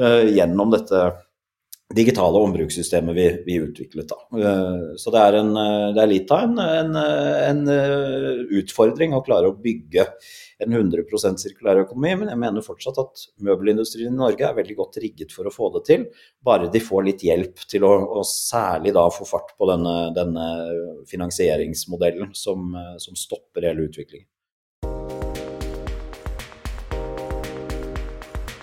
[0.00, 1.00] gjennom dette
[1.94, 4.08] digitale ombrukssystemet vi, vi utviklet.
[4.08, 4.38] Da.
[4.38, 9.16] Eh, så det er, en, eh, det er litt av en, en, en, eh, utfordring
[9.16, 10.06] å klare å bygge
[10.62, 15.00] en 100% sirkulær økonomi, men jeg mener fortsatt at møbelindustrien i Norge er veldig godt
[15.02, 16.06] rigget for å få det til,
[16.46, 20.48] bare de får litt hjelp til å, å særlig da få fart på denne, denne
[21.10, 24.28] finansieringsmodellen som, som stopper hele utviklingen.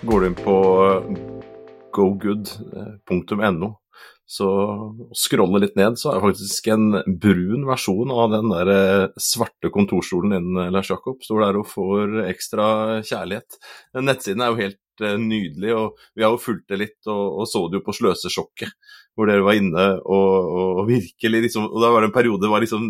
[0.07, 1.36] Går du inn på
[1.97, 3.73] gogood.no.
[4.27, 4.47] Så
[5.15, 6.87] scrolle litt ned, så er det faktisk en
[7.23, 11.21] brun versjon av den der eh, svarte kontorstolen din, Lars Jakob.
[11.23, 12.67] Står der og får ekstra
[13.07, 13.55] kjærlighet.
[14.03, 15.73] Nettsiden er jo helt Eh, nydelig.
[15.75, 18.73] og Vi har jo fulgt det litt, og, og så det jo på Sløsesjokket,
[19.17, 22.51] hvor dere var inne og, og, virkelig liksom, og Da var det en periode det
[22.51, 22.83] var liksom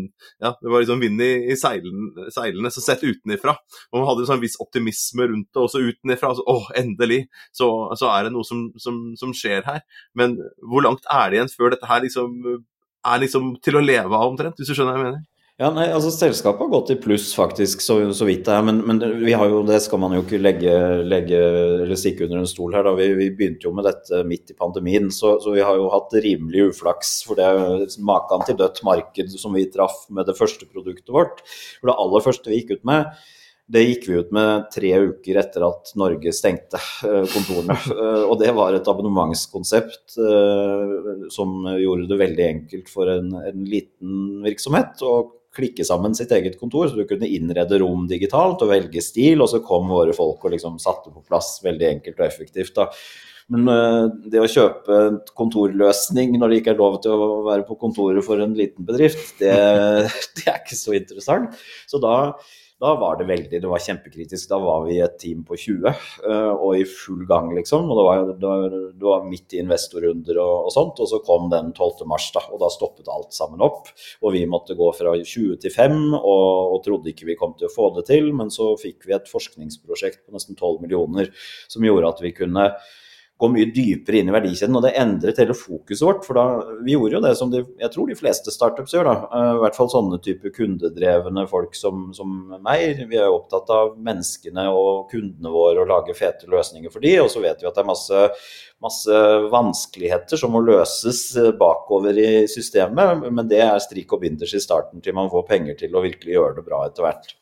[0.44, 3.56] ja, det var liksom vind i, i seilene, seilene, så sett utenifra.
[3.92, 6.34] Og man hadde en sånn viss optimisme rundt det, også utenifra.
[6.34, 7.24] Altså, å, endelig!
[7.56, 9.84] Så, så, er det noe som, som, som, skjer her.
[10.18, 12.38] Men hvor langt er det igjen før dette her liksom
[13.08, 15.26] er liksom til å leve av, omtrent, hvis du skjønner hva jeg mener?
[15.58, 18.66] Ja, nei, altså Selskapet har gått i pluss, faktisk, så, så vidt det er.
[18.68, 22.44] Men, men, vi har jo, det skal man jo ikke legge, legge eller stikke under
[22.44, 22.86] en stol her.
[23.00, 26.14] Vi, vi begynte jo med dette midt i pandemien, så, så, vi har jo hatt
[26.22, 27.16] rimelig uflaks.
[27.26, 31.42] For det er maken til dødt marked som vi traff med det første produktet vårt.
[31.80, 33.18] For det aller første vi gikk ut med,
[33.74, 37.80] det gikk vi ut med tre uker etter at Norge stengte eh, kontorene.
[37.98, 43.66] Eh, og det var et abonnementskonsept eh, som gjorde det veldig enkelt for en, en
[43.66, 45.16] liten virksomhet å
[45.58, 49.50] klikke sammen sitt eget kontor, så du kunne innrede rom digitalt og velge stil, og
[49.52, 52.76] så kom våre folk og liksom satte på plass veldig enkelt og effektivt.
[52.78, 52.92] da.
[53.54, 57.64] Men uh, det å kjøpe en kontorløsning når det ikke er lov til å være
[57.68, 59.54] på kontoret for en liten bedrift, det,
[60.40, 61.60] det er ikke så interessant.
[61.88, 62.18] Så da
[62.78, 64.50] da var det veldig Det var kjempekritisk.
[64.52, 67.88] Da var vi et team på 20 eh, og i full gang, liksom.
[67.90, 71.02] Og det var, det var, det var midt i investorrunder og, og, sånt.
[71.02, 72.06] Og så kom den 12.
[72.10, 73.90] mars, da, og da stoppet alt sammen opp.
[74.22, 77.70] Og vi måtte gå fra 20 til 5 og, og trodde ikke vi kom til
[77.70, 78.30] å få det til.
[78.38, 81.34] Men så fikk vi et forskningsprosjekt på nesten 12 millioner
[81.66, 82.70] som gjorde at vi kunne
[83.38, 84.76] gå mye dypere inn i verdikjeden.
[84.78, 86.26] Og det endret hele fokuset vårt.
[86.26, 86.46] For da,
[86.86, 89.16] vi gjorde jo det som de, jeg tror de fleste startups gjør, da.
[89.28, 92.34] Eh, I hvert fall sånne type kundedrevne folk som, som
[92.66, 93.04] meg.
[93.10, 97.14] Vi er jo opptatt av menneskene og kundene våre og lage fete løsninger for de,
[97.22, 98.28] og så vet vi at det er masse,
[98.84, 99.24] masse
[99.54, 104.64] vanskeligheter som må løses eh, bakover i systemet, men det er strik og binders i
[104.64, 107.38] starten til man får penger til å virkelig gjøre det bra etter hvert.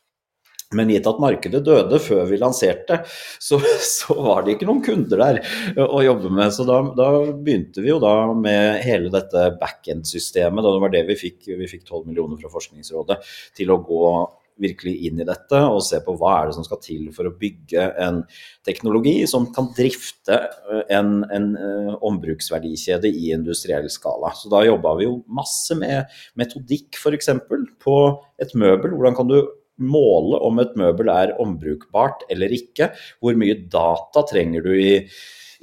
[0.74, 2.98] Men gitt at markedet døde før vi lanserte,
[3.38, 6.50] så, så, var det ikke noen kunder der å jobbe med.
[6.54, 10.66] Så da, da begynte vi jo da med hele dette backend-systemet.
[10.66, 11.44] Det var det vi fikk.
[11.46, 13.20] Vi fikk 12 millioner fra Forskningsrådet
[13.58, 14.10] til å gå
[14.60, 17.34] virkelig inn i dette og se på hva er det som skal til for å
[17.36, 18.22] bygge en
[18.66, 20.38] teknologi som kan drifte
[20.92, 24.32] en, en uh, ombruksverdikjede i industriell skala.
[24.36, 26.08] Så da jobba vi jo masse med
[26.40, 27.30] metodikk f.eks.
[27.84, 27.98] på
[28.40, 28.96] et møbel.
[28.96, 29.38] Hvordan kan du
[29.82, 32.92] måle om et møbel er ombrukbart eller ikke.
[33.20, 34.94] Hvor mye data trenger du i,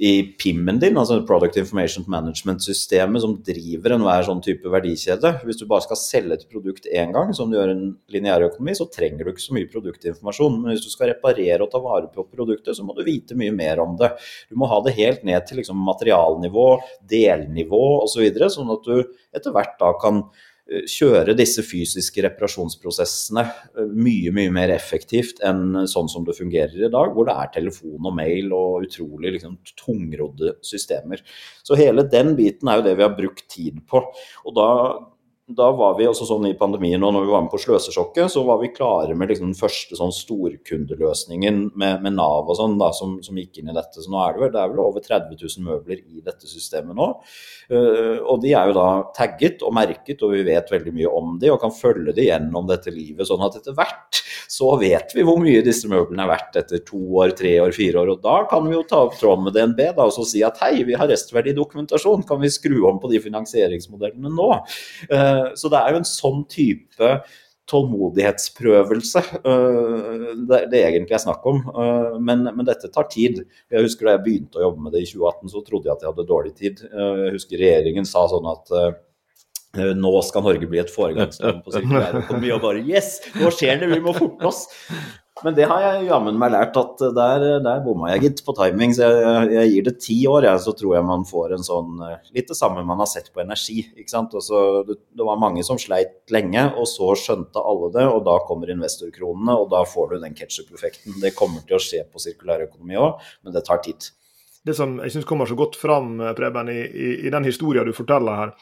[0.04, 5.36] i PIM-en din, altså Product Information Management-systemet som driver enhver sånn type verdikjede.
[5.46, 8.78] Hvis du bare skal selge et produkt én gang, som du gjør i en lineærøkonomi,
[8.78, 10.62] så trenger du ikke så mye produktinformasjon.
[10.62, 13.54] Men hvis du skal reparere og ta vare på produktet, så må du vite mye
[13.56, 14.14] mer om det.
[14.50, 16.70] Du må ha det helt ned til liksom materialnivå,
[17.10, 18.98] delnivå osv., så sånn at du
[19.34, 20.26] etter hvert da kan
[20.64, 26.92] kjøre disse fysiske reparasjonsprosessene eh, mye mye mer effektivt enn sånn som det fungerer i
[26.92, 31.24] dag, hvor det er telefon og mail og utrolig liksom, tungrodde systemer.
[31.64, 34.06] Så hele den biten er jo det vi har brukt tid på.
[34.48, 34.70] Og da
[35.48, 38.46] da var vi også sånn i pandemien og når vi var med på Sløsesjokket, så
[38.48, 42.94] var vi klare med liksom den første sånn storkundeløsningen med, med Nav og sånn da,
[42.96, 44.00] som, som, gikk inn i dette.
[44.00, 46.96] Så nå er det vel, det er vel over 30 000 møbler i dette systemet
[46.96, 47.10] nå.
[47.68, 51.36] Uh, og de er jo da tagget og merket, og vi vet veldig mye om
[51.42, 53.28] de og kan følge de gjennom dette livet.
[53.28, 57.02] Sånn at etter hvert så vet vi hvor mye disse møblene er verdt etter to
[57.20, 58.14] år, tre år, fire år.
[58.16, 60.64] Og da kan vi jo ta opp tråden med DNB da, og så si at
[60.64, 64.50] hei, vi har restverdidokumentasjon, kan vi skru om på de finansieringsmodellene nå?
[65.12, 67.10] Uh, så det er jo en sånn type
[67.72, 71.62] tålmodighetsprøvelse uh, det, det egentlig er snakk om.
[71.72, 73.40] Uh, men, men, dette tar tid.
[73.72, 76.04] Jeg husker Da jeg begynte å jobbe med det i 2018, så trodde jeg at
[76.04, 76.84] jeg hadde dårlig tid.
[76.92, 78.78] Jeg husker regjeringen sa sånn at
[79.74, 82.52] nå skal Norge bli et foregangsland på sirkulær økonomi.
[82.54, 84.68] Og bare Yes, nå skjer det, vi må forte oss.
[85.44, 88.94] Men det har jeg jammen meg lært at der, der bomma jeg gitt på timing.
[88.96, 92.02] Så jeg, jeg gir det ti år, jeg, så tror jeg man får en sånn
[92.34, 93.82] Litt det samme man har sett på energi.
[94.00, 94.34] ikke sant?
[94.40, 98.08] Også, det, det, var mange som sleit lenge, og så skjønte alle det.
[98.10, 101.20] Og da kommer investorkronene, og da får du den ketsjup-effekten.
[101.24, 104.14] Det kommer til å skje på sirkulærøkonomi òg, men det tar tid.
[104.64, 107.92] Det som jeg syns kommer så godt fram, Preben, i, i, i den historien du
[107.96, 108.54] forteller her,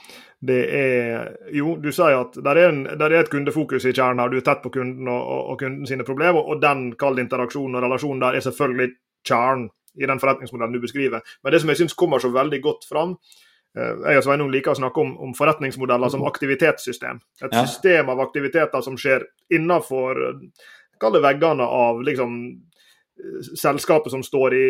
[0.41, 4.32] det er Jo, du sier at det er, er, et kundefokus i kjernen her.
[4.32, 7.77] Du er tett på kunden og, og, og kunden sine problemer, og den kalde interaksjonen
[7.77, 8.89] og relasjonen der er selvfølgelig
[9.27, 9.69] kjernen
[10.01, 11.21] i den forretningsmodellen du beskriver.
[11.43, 13.17] Men det som jeg syns kommer så veldig godt fram,
[13.77, 17.21] eh, jeg og Sveinung liker å snakke om, om, forretningsmodeller som aktivitetssystem.
[17.43, 19.27] Et system av aktiviteter som skjer
[21.01, 22.34] Kall det veggene av liksom
[23.58, 24.68] selskapet som står i,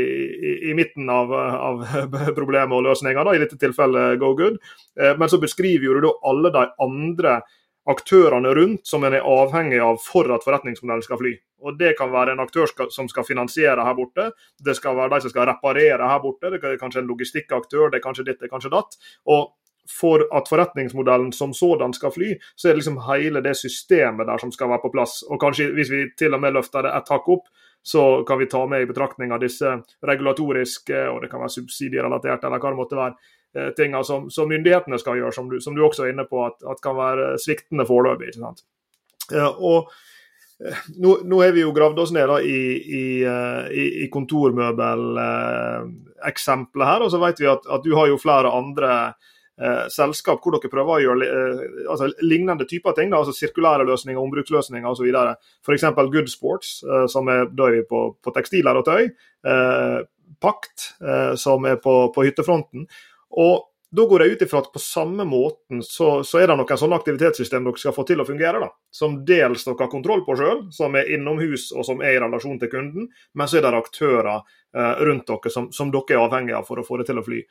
[0.50, 1.86] i, i midten av, av
[2.40, 4.60] problemet og løsninga, i dette tilfellet Go Good.
[5.00, 7.42] Eh, men så beskriver du alle de andre
[7.90, 11.32] aktørene rundt som en er avhengig av for at forretningsmodellen skal fly.
[11.66, 15.22] Og Det kan være en aktør som skal finansiere her borte, det skal være de
[15.26, 18.50] som skal reparere her borte, det er kanskje en logistikkaktør, det er kanskje ditt, det
[18.50, 18.98] er kanskje datt.
[19.26, 19.52] Og
[19.90, 24.38] for at forretningsmodellen som sådan skal fly, så er det liksom hele det systemet der
[24.38, 25.22] som skal være på plass.
[25.30, 27.50] Og kanskje hvis vi til og med løfter det et hakk opp,
[27.84, 32.48] så kan vi ta med i betraktning av disse regulatoriske, og det kan være subsidierelaterte
[32.48, 33.14] eller hva det måtte være,
[33.56, 36.38] eh, tingene som, som, myndighetene skal gjøre, som du, som du, også er inne på
[36.46, 38.28] at, at kan være sviktende foreløpig.
[38.30, 38.60] ikke sant?
[39.58, 39.78] Og
[40.62, 42.62] eh, nå, nå har vi jo gravd oss ned da, i,
[43.02, 43.64] i, eh,
[44.06, 49.14] i, kontormøbeleksempelet her, og så vet vi at, at, du har jo flere andre eh,
[49.94, 53.12] selskap hvor dere prøver å gjøre eh, altså, lignende typer ting.
[53.12, 55.10] Da, altså Sirkulære løsninger, ombruksløsninger osv.
[55.66, 55.88] F.eks.
[56.14, 57.48] Good Sports, eh, som er
[57.90, 59.12] på, på tekstiler og tøy.
[59.46, 60.00] Eh,
[60.42, 62.88] Pakt, eh, som er på, på hyttefronten.
[63.38, 66.80] Og da går jeg ut ifra at på samme måten så, så, er det noen
[66.80, 68.62] sånne aktivitetssystem dere skal få til å fungere.
[68.64, 72.22] da, Som dels dere har kontroll på sjøl, som er innomhus og som er i
[72.24, 73.10] relasjon til kunden.
[73.36, 76.80] Men så er det aktører eh, rundt dere som, som, dere er avhengig av for
[76.80, 77.44] å få det til å fly.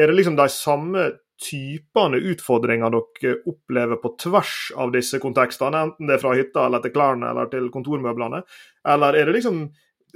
[0.00, 1.04] Er det liksom de samme
[1.42, 6.84] typene utfordringer dere opplever på tvers av disse kontekstene, enten det er fra hytta eller
[6.84, 8.40] til klærne eller til kontormøblene?
[8.88, 9.66] Eller er det liksom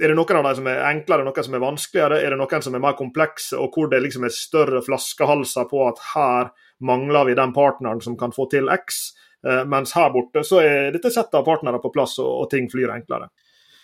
[0.01, 2.63] er det noen av dem som er enklere, noen som er vanskeligere, er det noen
[2.65, 6.49] som er mer komplekse, og hvor det liksom er større flaskehalser på at her
[6.81, 9.11] mangler vi den partneren som kan få til X,
[9.45, 12.71] eh, mens her borte så er dette settet av partnere på plass, og, og ting
[12.71, 13.29] flyr enklere?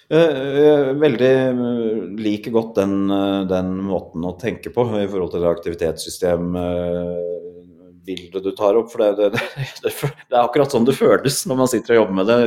[0.07, 5.47] Uh, veldig uh, liker godt den, uh, den, måten å tenke på i forhold til
[5.49, 6.55] aktivitetssystem
[8.08, 8.89] bildet du tar opp.
[8.91, 9.41] For det, det,
[9.83, 12.37] det, det, er akkurat sånn det føles når man sitter og jobber med det.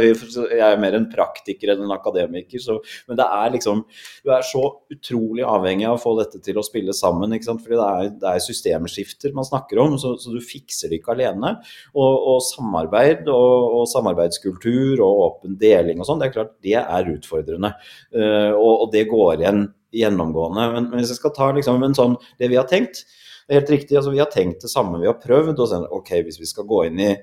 [0.57, 2.63] Jeg er mer en praktiker enn en akademiker.
[2.63, 3.85] Så, men det er liksom
[4.25, 7.37] Du er så utrolig avhengig av å få dette til å spille sammen.
[7.37, 7.65] ikke sant?
[7.65, 11.15] Fordi det er, det er systemskifter man snakker om, så, så, du fikser det ikke
[11.17, 11.57] alene.
[11.95, 16.79] Og, og samarbeid og, og, samarbeidskultur og åpen deling og sånn, det er klart det
[16.81, 17.75] er utfordrende.
[18.15, 20.69] Uh, og, og, det går igjen gjennomgående.
[20.75, 23.05] Men, hvis jeg skal ta liksom en sånn, det vi har tenkt,
[23.51, 23.97] det er helt riktig.
[23.99, 25.59] altså Vi har tenkt det samme, vi har prøvd.
[25.59, 27.17] og så, ok, Hvis vi skal gå inn i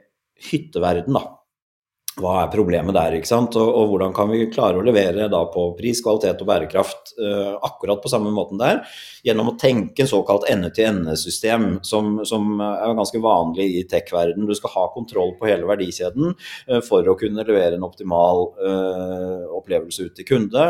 [0.52, 1.37] hytteverden, da,
[2.18, 3.56] hva er problemet der, ikke sant?
[3.60, 7.54] Og, og, hvordan kan vi klare å levere da på pris, kvalitet og bærekraft uh,
[7.68, 8.82] akkurat på samme måten der,
[9.26, 14.48] gjennom å tenke en såkalt ende-til-ende-system, som, som, er ganske vanlig i tech-verden.
[14.50, 19.46] Du skal ha kontroll på hele verdikjeden uh, for å kunne levere en optimal uh,
[19.60, 20.68] opplevelse ut til kunde,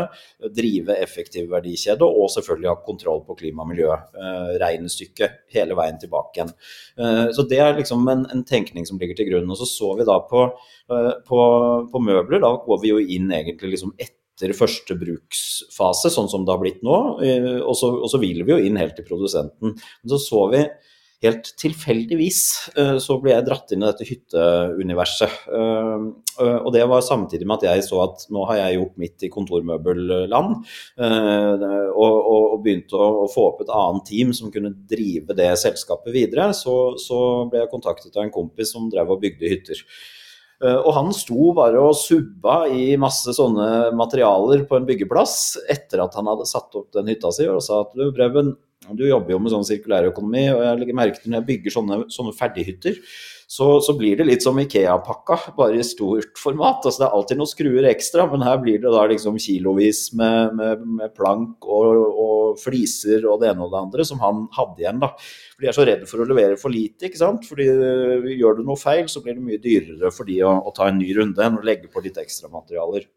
[0.52, 3.94] drive effektiv verdikjede og selvfølgelig ha kontroll på klima og miljø.
[4.60, 6.50] regnestykket hele veien tilbake igjen.
[7.34, 9.50] så det er liksom en, en tenkning som ligger til grunn.
[9.50, 10.44] Og så så vi da på
[10.88, 11.48] Eh, på,
[11.92, 16.54] på, møbler, da går vi jo inn egentlig liksom etter første bruksfase, sånn som det
[16.54, 16.98] har blitt nå.
[17.24, 19.74] Eh, og så, og så hviler vi jo inn helt til produsenten.
[19.78, 20.62] Men så så vi
[21.24, 22.40] helt tilfeldigvis
[22.78, 25.40] eh, så ble jeg dratt inn i dette hytteuniverset.
[26.38, 29.30] Og det var samtidig med at jeg så at nå har jeg gjort mitt i
[29.32, 30.52] kontormøbelland.
[31.02, 36.52] Og, og begynte å, få opp et annet team som kunne drive det selskapet videre.
[36.54, 37.18] Så, så
[37.50, 39.82] ble jeg kontaktet av en kompis som drev og bygde hytter.
[40.58, 45.36] Eh, og han sto bare og subba i masse sånne materialer på en byggeplass
[45.70, 48.56] etter at han hadde satt opp den hytta si, og sa at du Preben,
[48.98, 52.00] du jobber jo med sånn sirkulærøkonomi, og jeg legger merke til når jeg bygger sånne,
[52.14, 52.98] sånne ferdighytter,
[53.50, 56.82] så, så, blir det litt som Ikea-pakka, bare i stort format.
[56.82, 60.52] Altså, det er alltid noen skruer ekstra, men her blir det da liksom kilovis med,
[60.58, 64.84] med, med plank og, og, fliser og det ene og det andre som han hadde
[64.84, 65.00] igjen.
[65.00, 65.14] da.
[65.54, 67.08] For De er så redde for å levere for lite.
[67.08, 67.48] ikke sant?
[67.48, 70.74] Fordi eh, Gjør du noe feil, så blir det mye dyrere for de å, å
[70.76, 73.08] ta en ny runde enn å legge på litt ekstra materialer.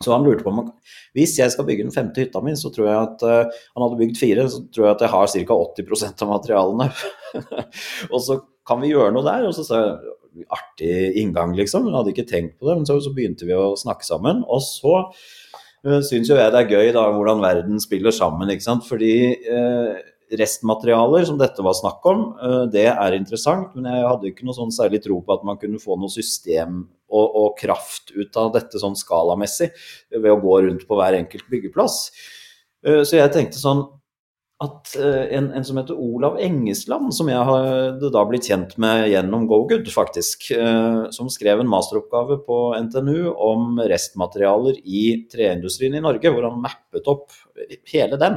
[0.00, 0.62] Så han lurte på om
[1.16, 3.98] hvis jeg skal bygge den femte hytta mi, så tror jeg at uh, han hadde
[4.00, 5.58] bygd fire, så tror jeg at jeg har ca.
[5.82, 6.86] 80% av materialene.
[8.14, 8.38] og så
[8.70, 9.48] kan vi gjøre noe der?
[9.48, 11.88] Og så sa jeg artig inngang, liksom.
[11.88, 14.44] Jeg hadde ikke tenkt på det, men så, så begynte vi å snakke sammen.
[14.46, 18.66] Og så uh, syns jo jeg det er gøy da, hvordan verden spiller sammen, ikke
[18.66, 18.86] sant.
[18.88, 19.12] Fordi
[19.50, 19.98] uh,
[20.40, 23.74] restmaterialer, som dette var snakk om, uh, det er interessant.
[23.76, 26.84] Men jeg hadde ikke noe sånn særlig tro på at man kunne få noe system
[27.10, 29.72] og, og kraft ut av dette sånn skalamessig
[30.14, 32.04] ved å gå rundt på hver enkelt byggeplass.
[32.80, 33.82] Så jeg tenkte sånn
[34.60, 39.06] at eh, en, en, som heter Olav Engesland, som jeg har da blitt kjent med
[39.08, 46.02] gjennom GoGood, faktisk, eh, som skrev en masteroppgave på NTNU om restmaterialer i treindustrien i
[46.04, 47.32] Norge, hvor han mappet opp
[47.88, 48.36] hele den.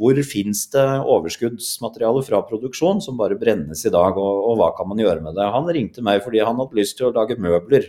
[0.00, 4.90] Hvor fins det overskuddsmateriale fra produksjon som bare brennes i dag, og, og hva kan
[4.90, 5.46] man gjøre med det?
[5.54, 7.86] Han ringte meg fordi han hadde lyst til å lage møbler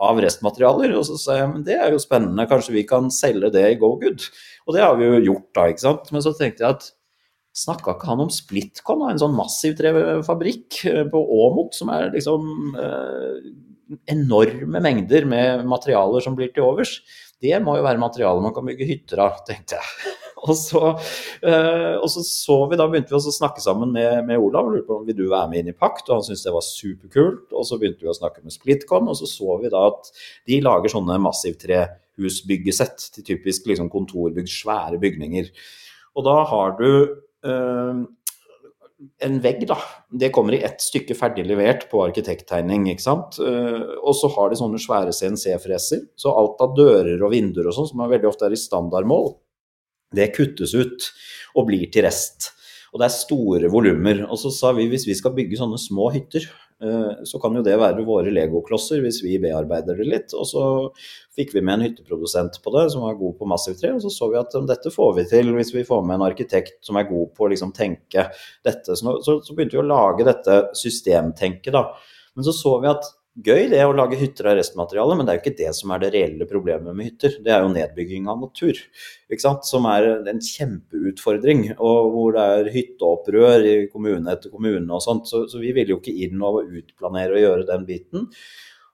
[0.00, 0.94] av restmaterialer.
[0.96, 3.76] Og så sa jeg men det er jo spennende, kanskje vi kan selge det i
[3.80, 4.24] GoGood.
[4.64, 6.10] Og det har vi jo gjort da, ikke sant.
[6.14, 6.88] Men så tenkte jeg at
[7.56, 13.50] Snakka ikke han om Splitcon, en sånn massivtrefabrikk eh, på Åmot, som er liksom eh,
[14.14, 17.00] enorme mengder med materialer som blir til overs?
[17.42, 20.16] Det må jo være materialer man kan bygge hytter av, tenkte jeg.
[20.40, 20.80] Og så,
[21.44, 24.86] eh, og så, så vi da begynte vi å snakke sammen med, med Olav lurte
[24.86, 27.50] på om vil du være med inn i Pakt, og han syntes det var superkult.
[27.52, 30.08] Og så begynte vi å snakke med Splitcon, og så så vi da at
[30.48, 35.52] de lager sånne massivtrehusbyggesett til typisk liksom kontorbygg, svære bygninger.
[36.16, 36.88] Og da har du
[39.24, 39.78] en vegg, da.
[40.12, 42.88] Det kommer i ett stykke ferdig levert på arkitekttegning.
[42.92, 43.38] ikke sant?
[43.40, 46.06] Uh, og så har de sånne svære CNC-freser.
[46.20, 49.32] Så alt av dører og vinduer og sånn, som veldig ofte er i standardmål,
[50.16, 51.12] det kuttes ut
[51.56, 52.50] og blir til rest.
[52.90, 54.24] Og det er store volumer.
[54.28, 56.69] Og så sa vi hvis vi skal bygge sånne små hytter, Eh,
[57.24, 60.34] så kan jo det være våre legoklosser hvis vi bearbeider det litt.
[60.36, 60.62] Og så
[61.36, 64.30] fikk vi med en hytteprodusent på det som var god på massivtre, og så så
[64.32, 67.34] vi at dette får vi til hvis vi får med en arkitekt som er god
[67.36, 68.30] på å liksom tenke
[68.66, 68.96] dette.
[68.96, 71.86] Så, så begynte vi å lage dette systemtenket, da.
[72.34, 73.08] Men så så vi at
[73.38, 76.02] gøy det å lage hytter av restmateriale, men det er jo ikke det som er
[76.02, 77.36] det reelle problemet med hytter.
[77.44, 78.80] Det er jo nedbygging av natur,
[79.66, 81.62] som er en kjempeutfordring.
[81.78, 85.30] Og hvor det er hytteopprør i kommune etter kommune og sånt.
[85.30, 88.28] Så, så vi vil jo ikke inn og utplanere og gjøre den biten.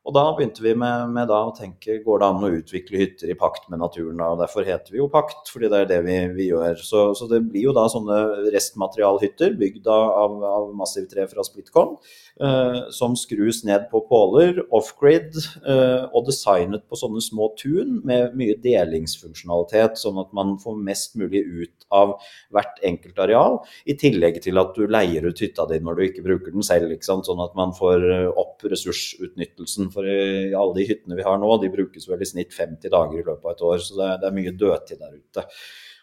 [0.07, 3.36] Og da begynte vi med, med å tenke går det an å utvikle hytter i
[3.38, 4.20] pakt med naturen.
[4.22, 6.78] og Derfor heter vi jo pakt, fordi det er det vi, vi gjør.
[6.78, 8.20] Så, så, det blir jo da sånne
[8.54, 11.96] restmaterialhytter bygd av, av massivtre fra Splitcon,
[12.38, 15.34] eh, som skrus ned på påler, off-grid,
[15.66, 21.18] eh, og designet på sånne små tun med mye delingsfunksjonalitet, sånn at man får mest
[21.18, 22.14] mulig ut av
[22.54, 23.59] hvert enkelt areal,
[23.90, 26.94] i tillegg til at du leier ut hytta di når du ikke bruker den selv,
[27.02, 28.07] sånn at man får
[28.38, 32.55] opp ressursutnyttelsen for i alle de hyttene vi har nå, de brukes vel i snitt
[32.55, 33.82] 50 dager i løpet av et år.
[33.82, 35.47] Så det det er mye dødtid der ute.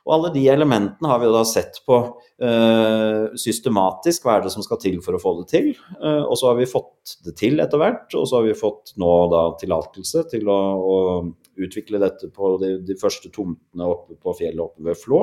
[0.04, 1.98] Og alle de elementene har vi da sett på
[2.44, 4.26] uh, systematisk.
[4.26, 5.70] Hva er det som skal til for å få det til?
[6.02, 8.10] Uh, og så har vi fått det til etter hvert.
[8.20, 10.98] Og så har vi fått nå da tillatelse til å, å
[11.60, 15.22] utvikle dette på de, de, første tomtene oppe på fjellet oppe ved Flå,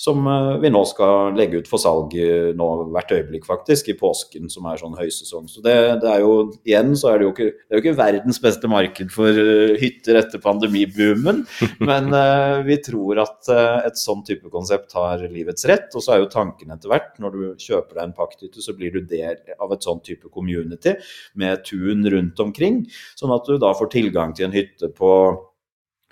[0.00, 2.14] som uh, vi nå skal legge ut for salg
[2.56, 5.48] nå hvert øyeblikk, faktisk, i påsken, som er sånn høysesong.
[5.50, 8.00] Så det, det er jo igjen så er det jo ikke, det er jo ikke
[8.00, 11.44] verdens beste marked for uh, hytter etter pandemiboomen,
[11.90, 15.88] men uh, vi tror at et sånn type konsept har livets rett.
[15.96, 18.94] Og så er jo tanken etter hvert, når du kjøper deg en pakkhytte, så blir
[18.94, 20.94] du del av et sånn type community
[21.40, 22.82] med tun rundt omkring,
[23.18, 25.12] sånn at du da får tilgang til en hytte på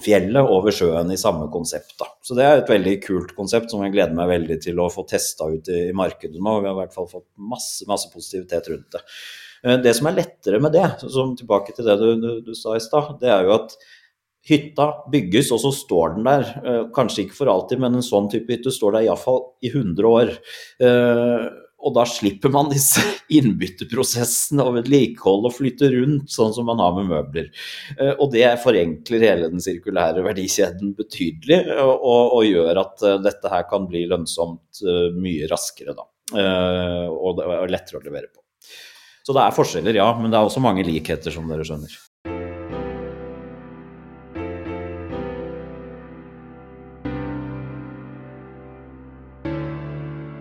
[0.03, 1.97] fjellet over sjøen i samme konsept.
[1.99, 2.07] Da.
[2.23, 5.05] Så det er et veldig kult konsept som jeg gleder meg veldig til å få
[5.11, 6.57] testa ut i, i markedet nå.
[6.63, 9.05] Vi har i hvert fall fått masse, masse positivitet rundt det.
[9.67, 12.77] Eh, det som er lettere med det, som tilbake til det du, du, du sa
[12.77, 13.75] i stad, det er jo at
[14.49, 16.53] hytta bygges, og så står den der.
[16.63, 20.13] Eh, kanskje ikke for alltid, men en sånn type hytte står der iallfall i 100
[20.15, 20.37] år.
[21.79, 23.03] Og da slipper man disse
[23.39, 27.53] innbytteprosessene og vedlikehold og flytte rundt, sånn som man har med møbler.
[27.97, 33.55] Eh, og det forenkler hele den sirkulære verdikjeden betydelig, og, og gjør at eh, dette
[33.55, 36.09] her kan bli lønnsomt eh, mye raskere, da.
[36.29, 38.43] Og er lettere å levere på.
[39.25, 41.95] Så det er forskjeller, ja, men det er også mange likheter, som dere skjønner.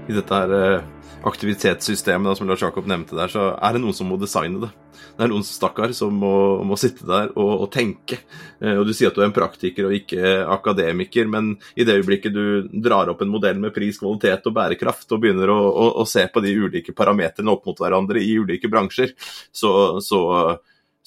[0.08, 0.84] I dette her
[1.28, 4.70] aktivitetssystemet som Lars Jakob nevnte der, så er det noen som må designe det.
[5.18, 6.34] Det er noen stakkar som må,
[6.68, 8.20] må, sitte der og, og, tenke.
[8.62, 11.98] Eh, og Du sier at du er en praktiker og ikke akademiker, men i det
[12.00, 15.92] øyeblikket du drar opp en modell med pris, kvalitet og bærekraft, og begynner å, å,
[16.04, 19.14] å se på de ulike parametrene opp mot hverandre i ulike bransjer,
[19.52, 19.72] så,
[20.04, 20.22] så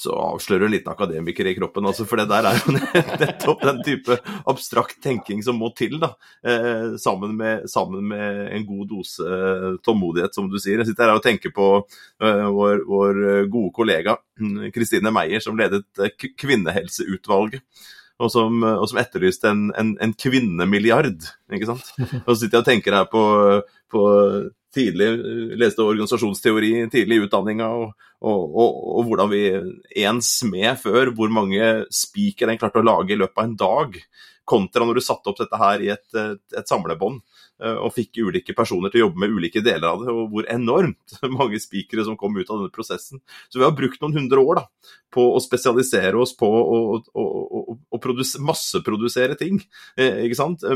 [0.01, 1.84] så avslører du en liten akademiker i kroppen.
[1.90, 2.72] Altså, for det der er jo
[3.20, 4.16] nettopp den type
[4.48, 9.66] abstrakt tenking som må til, da, eh, sammen, med, sammen, med, en god dose eh,
[9.84, 10.80] tålmodighet, som du sier.
[10.80, 13.22] Jeg sitter her og tenker på eh, vår, vår,
[13.53, 14.16] gode kollega
[14.72, 17.64] Kristine Meyer, som ledet eh, Kvinnehelseutvalget.
[18.20, 21.22] Og som, og som etterlyste en, en, en, kvinnemilliard.
[21.48, 21.86] ikke sant?
[22.26, 23.22] Og så sitter jeg og tenker her på,
[23.88, 24.03] på
[24.75, 25.09] tidlig
[25.59, 29.43] leste organisasjonsteori tidlig i utdanninga, og, og, og, og, hvordan vi
[30.05, 34.01] En smed før, hvor mange spiker en klarte å lage i løpet av en dag,
[34.51, 37.21] kontra når du satte opp dette her i et, et, et samlebånd.
[37.61, 40.46] Eh, og fikk ulike personer til å jobbe med ulike deler av det, og hvor
[40.48, 43.20] enormt mange spikere som kom ut av denne prosessen.
[43.52, 44.64] Så vi har brukt noen hundre år da,
[45.12, 48.00] på å spesialisere oss på å, å, å, å
[48.46, 49.61] masseprodusere ting,
[50.00, 50.24] eh,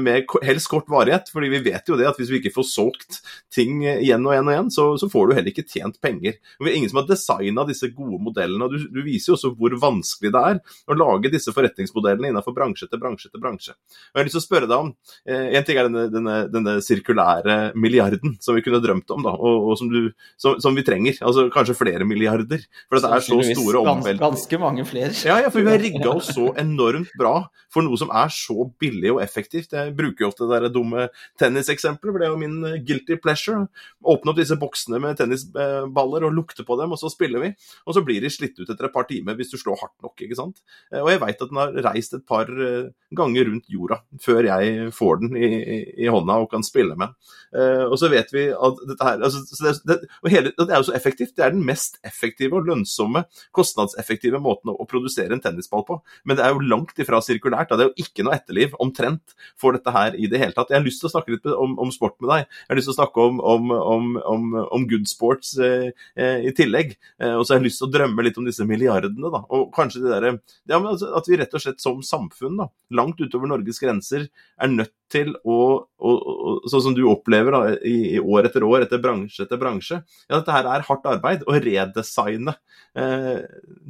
[0.03, 1.30] med helst kort varighet.
[1.32, 3.20] fordi vi vet jo det at hvis vi ikke får solgt
[3.55, 6.37] ting igjen og igjen og igjen, så, så får du heller ikke tjent penger.
[6.61, 8.66] Vi er ingen som har designa disse gode modellene.
[8.66, 10.61] og du, du, viser jo også hvor vanskelig det er
[10.91, 13.72] å lage disse forretningsmodellene innenfor bransje etter bransje etter bransje.
[13.72, 16.37] Og jeg har lyst til å spørre deg om, eh, En ting er denne, denne,
[16.51, 20.11] denne sirkulære milliarden som vi kunne drømt om, da, og, og som, du,
[20.41, 21.18] som, som, vi trenger.
[21.25, 22.64] Altså kanskje flere milliarder.
[22.89, 24.22] For det er så store omveltninger.
[24.25, 25.12] Ganske mange flere.
[25.27, 27.37] Ja, ja, for vi har rigga oss så enormt bra
[27.75, 29.75] for noe som er så billig og effektivt.
[29.75, 31.09] Jeg bruker jo ofte det der dumme
[31.41, 33.66] tenniseksempelet, for det er jo min eh, guilty pleasure.
[34.14, 37.53] Åpne opp disse boksene med tennisballer og lukte på dem, og så spiller vi.
[37.89, 40.14] Og så blir de slitt ut etter et par timer hvis du slår hardt nok,
[40.27, 40.62] ikke sant.
[40.93, 44.47] Eh, og jeg veit at den har reist et par eh, ganger rundt jorda før
[44.47, 47.15] jeg får den i, i, i hånda og kan spille med.
[47.55, 49.43] Uh, og så vet vi at dette her altså,
[49.87, 51.35] det, det, hele, det, er jo så effektivt.
[51.37, 55.99] Det er den mest effektive og lønnsomme, kostnadseffektive måten å, å, produsere en tennisball på.
[56.25, 57.71] Men det er jo langt ifra sirkulært.
[57.71, 57.79] Da.
[57.79, 60.73] Det er jo ikke noe etterliv omtrent for dette her i det hele tatt.
[60.73, 62.49] Jeg har lyst til å snakke litt om, om sport med deg.
[62.65, 66.97] Jeg har lyst til å snakke om, om, om good sports eh, uh, i tillegg.
[67.25, 69.31] og så har jeg lyst til å drømme litt om disse milliardene.
[69.33, 69.45] Da.
[69.55, 70.41] Og kanskje det der,
[70.71, 74.29] ja, altså, at vi rett og slett som samfunn, da, langt utover Norges grenser,
[74.61, 78.65] er nødt til å, å, å Sånn som du opplever da, i, i, år etter
[78.65, 79.99] år, etter bransje etter bransje.
[80.29, 81.43] Ja, dette her er hardt arbeid.
[81.45, 82.55] Å redesigne
[82.97, 83.43] eh,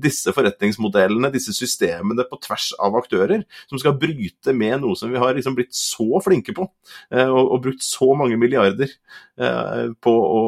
[0.04, 5.20] disse forretningsmodellene, disse systemene på tvers av aktører, som skal bryte med noe som vi
[5.20, 6.66] har liksom blitt så flinke på,
[7.14, 10.42] eh, og, og, brukt så mange milliarder eh, på å,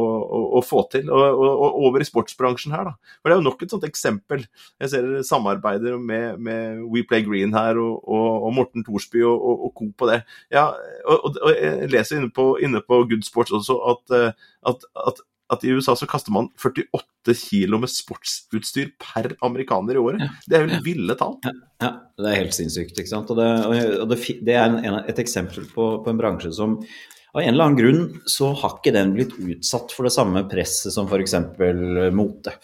[0.59, 1.11] å, få til.
[1.13, 3.15] Og, og, over i sportsbransjen her, da.
[3.21, 4.47] For det er jo nok et sånt eksempel.
[4.83, 9.91] Jeg ser samarbeider med, med We Play Green her, og, Morten Thorsby og, co.
[9.99, 10.23] på det.
[10.53, 10.66] Ja,
[11.13, 15.23] og, jeg leser inne på, inne på Good Sports også at, eh, at, at,
[15.55, 20.25] at, i USA så kaster man 48 kilo med sportsutstyr per amerikaner i året.
[20.25, 20.31] Ja.
[20.47, 21.37] Det er jo ville tall.
[21.47, 21.55] Ja,
[21.85, 21.93] ja,
[22.23, 22.97] det er helt sinnssykt.
[22.99, 23.31] ikke sant?
[23.35, 23.51] Og det,
[24.03, 26.81] og det, det er en, et eksempel på, på en bransje som
[27.37, 30.95] av en eller annen grunn så har ikke den blitt utsatt for det samme presset
[30.95, 31.35] som f.eks.
[32.17, 32.55] mote.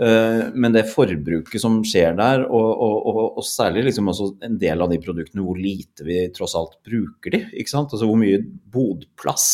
[0.00, 4.80] Eh, men det forbruket som skjer der, og, og, og, og særlig liksom en del
[4.80, 7.92] av de produktene, hvor lite vi tross alt bruker de, ikke sant?
[7.92, 8.40] Altså hvor mye
[8.72, 9.48] bodplass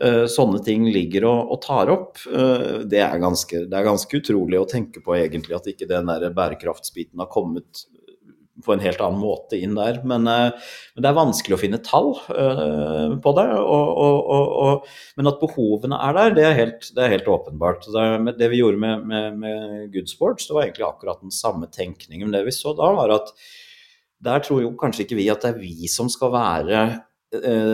[0.00, 4.62] eh, sånne ting ligger og, tar opp, eh, det er, ganske, det er ganske utrolig
[4.62, 7.84] å tenke på egentlig at ikke den der bærekraftsbiten har kommet
[8.64, 10.00] på en helt annen måte inn der.
[10.08, 13.46] Men, eh, men det er vanskelig å finne tall uh, på det.
[13.60, 14.32] Og, og,
[14.62, 14.88] og,
[15.18, 17.88] men at behovene er der, det er helt, det er helt åpenbart.
[17.92, 21.70] Det, det, vi gjorde med, med, med Good Sports, det var egentlig akkurat den samme
[21.72, 22.28] tenkningen.
[22.28, 23.34] Men det vi så da, var at
[24.26, 26.86] der tror jo kanskje ikke vi at det er vi som skal være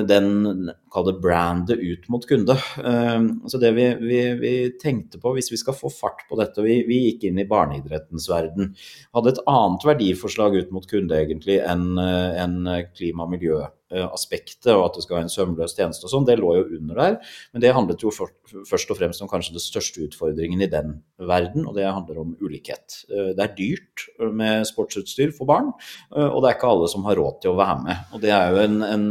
[0.09, 2.57] den kall brandet ut mot kunde.
[2.85, 6.65] Eh, så det vi, vi, vi, tenkte på hvis vi skal få fart på dette,
[6.65, 8.73] vi, vi gikk inn i barneidrettens verden,
[9.13, 12.59] hadde et annet verdiforslag ut mot kunde egentlig enn eh, en
[12.97, 16.27] klima- og miljø Eh, aspektet, og at det skal være en sømløs tjeneste og sånn,
[16.29, 17.19] det lå jo under der.
[17.53, 21.67] Men det handlet jo først og fremst om kanskje den største utfordringen i den verden,
[21.67, 23.03] og det handler om ulikhet.
[23.11, 25.73] Eh, det er dyrt med sportsutstyr for barn,
[26.15, 28.09] eh, og det er ikke alle som har råd til å være med.
[28.15, 29.07] Og det er jo en, en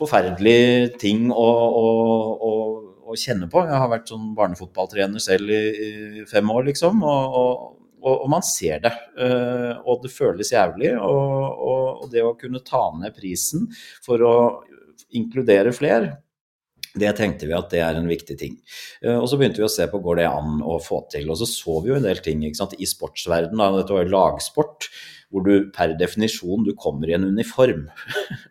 [0.00, 1.48] forferdelig ting å,
[1.82, 1.90] å,
[2.46, 2.54] å,
[3.10, 3.66] å, kjenne på.
[3.68, 5.60] Jeg har vært sånn barnefotballtrener selv i,
[6.20, 7.04] i fem år, liksom.
[7.04, 8.92] og og, man ser det.
[9.18, 10.94] Uh, og det føles jævlig.
[10.96, 13.68] Og, og, det å kunne ta ned prisen
[14.04, 14.34] for å
[15.16, 16.18] inkludere flere,
[16.90, 18.58] det tenkte vi at det er en viktig ting.
[19.04, 21.30] Uh, og så begynte vi å se på går det an å få til.
[21.30, 23.80] Og så så vi jo en del ting sant, i sportsverdenen.
[23.80, 24.90] Dette var lagsport
[25.30, 27.86] hvor du per definisjon du kommer i en uniform.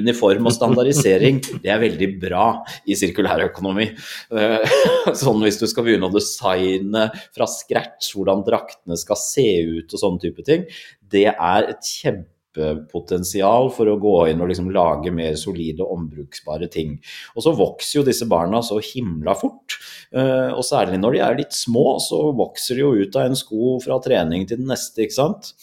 [0.00, 2.48] uniform og standardisering, det er veldig bra
[2.88, 3.88] i sirkulærøkonomi.
[4.34, 4.76] Eh,
[5.22, 9.48] sånn hvis du skal begynne å designe fra scratch hvordan draktene skal se
[9.80, 10.68] ut og sånne type ting,
[11.14, 16.96] det er et kjempepotensial for å gå inn og liksom lage mer solide, ombruksbare ting.
[17.34, 19.78] Og så vokser jo disse barna så himla fort.
[20.14, 23.38] Eh, og særlig når de er litt små, så vokser de jo ut av en
[23.38, 25.54] sko fra trening til den neste, ikke sant.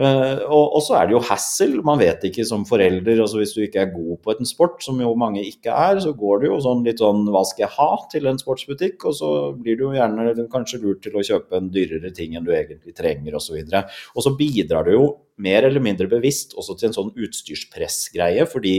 [0.00, 1.82] Uh, og, og, så er det jo hassle.
[1.84, 5.00] Man vet ikke som forelder altså Hvis du ikke er god på en sport, som
[5.02, 7.88] jo mange ikke er, så går det jo sånn litt sånn Hva skal jeg ha
[8.12, 9.04] til en sportsbutikk?
[9.10, 12.48] Og så blir du jo gjerne kanskje lurt til å kjøpe en dyrere ting enn
[12.48, 13.58] du egentlig trenger, osv.
[13.60, 13.84] Og, så
[14.16, 15.04] og så bidrar det jo
[15.40, 18.74] mer eller mindre bevisst også til en sånn utstyrspressgreie, fordi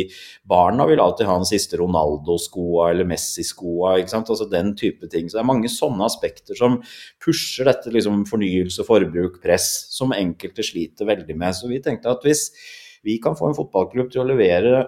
[0.47, 5.29] barna vil alltid ha den siste Ronaldo-skoa eller Messi-skoa, ikke sant, altså den type ting.
[5.29, 6.79] Så det er mange sånne aspekter som
[7.23, 11.57] pusher dette liksom fornyelse, forbruk, press, som enkelte sliter veldig med.
[11.57, 12.49] Så vi tenkte at hvis
[13.05, 14.85] vi kan få en fotballklubb til å levere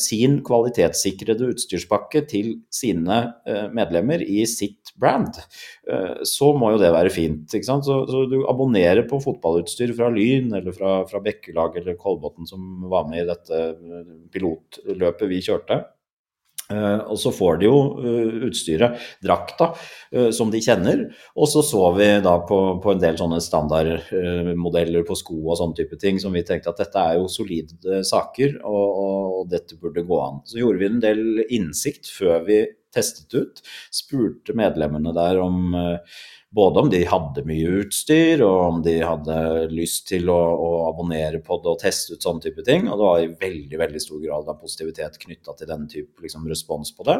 [0.00, 3.18] sin kvalitetssikrede utstyrspakke til sine
[3.48, 5.40] eh, medlemmer i sitt brand,
[5.90, 7.54] eh, så må jo det være fint.
[7.54, 12.86] Så, så du abonnerer på fotballutstyr fra Lyn eller fra, fra Bekkelag eller Kolbotn som
[12.90, 13.64] var med i dette
[14.34, 15.82] pilotløpet vi kjørte.
[16.72, 19.66] Uh, og så får de jo uh, utstyret, drakta,
[20.16, 21.02] uh, som de kjenner.
[21.36, 25.76] Og så så vi da på, på en del sånne standardmodeller på sko og sånne
[25.82, 30.06] type ting som vi tenkte at dette er jo solide saker, og, og, dette burde
[30.08, 30.40] gå an.
[30.48, 32.62] Så gjorde vi en del innsikt før vi
[32.94, 33.60] testet ut.
[33.92, 35.76] Spurte medlemmene der om
[36.54, 39.36] både om de hadde mye utstyr, og om de hadde
[39.72, 42.86] lyst til å, å, abonnere på det og teste ut sånne type ting.
[42.86, 46.46] Og det var i veldig veldig stor grad av positivitet knytta til den type liksom,
[46.50, 47.16] respons på det.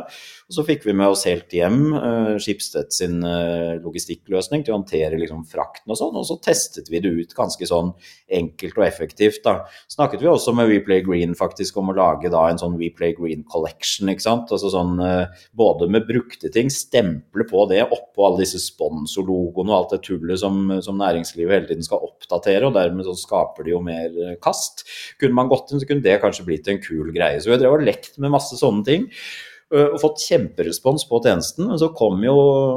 [0.47, 4.79] Og så fikk vi med oss helt hjem uh, Schibsted sin uh, logistikkløsning til å
[4.79, 7.91] håndtere liksom, frakten og sånn, og så testet vi det ut ganske sånn
[8.39, 9.43] enkelt og effektivt.
[9.47, 9.65] da.
[9.91, 13.43] Snakket vi også med WePlay Green faktisk om å lage da en sånn WePlay Green
[13.51, 14.55] Collection, ikke sant.
[14.55, 15.27] Altså sånn uh,
[15.59, 20.03] både med brukte ting, stemple på det oppå alle disse sponsorene logoen og alt det
[20.07, 24.37] tullet som, som, næringslivet hele tiden skal oppdatere, og dermed så skaper de jo mer
[24.45, 24.87] kast.
[25.21, 27.41] Kunne man gått inn, så kunne det kanskje blitt en kul greie.
[27.41, 29.11] Så har drevet og lekt med masse sånne ting.
[29.75, 31.65] og fått kjemperespons på tjenesten.
[31.67, 32.35] Men så kom jo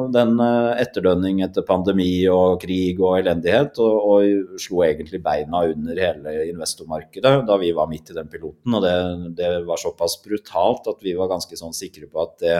[0.10, 6.38] den etterdønning etter pandemi og krig og elendighet, og, og slo egentlig beina under hele
[6.48, 8.80] investormarkedet da vi var midt i den piloten.
[8.80, 8.96] Og det,
[9.38, 12.58] det var såpass brutalt at vi var ganske sånn sikre på at det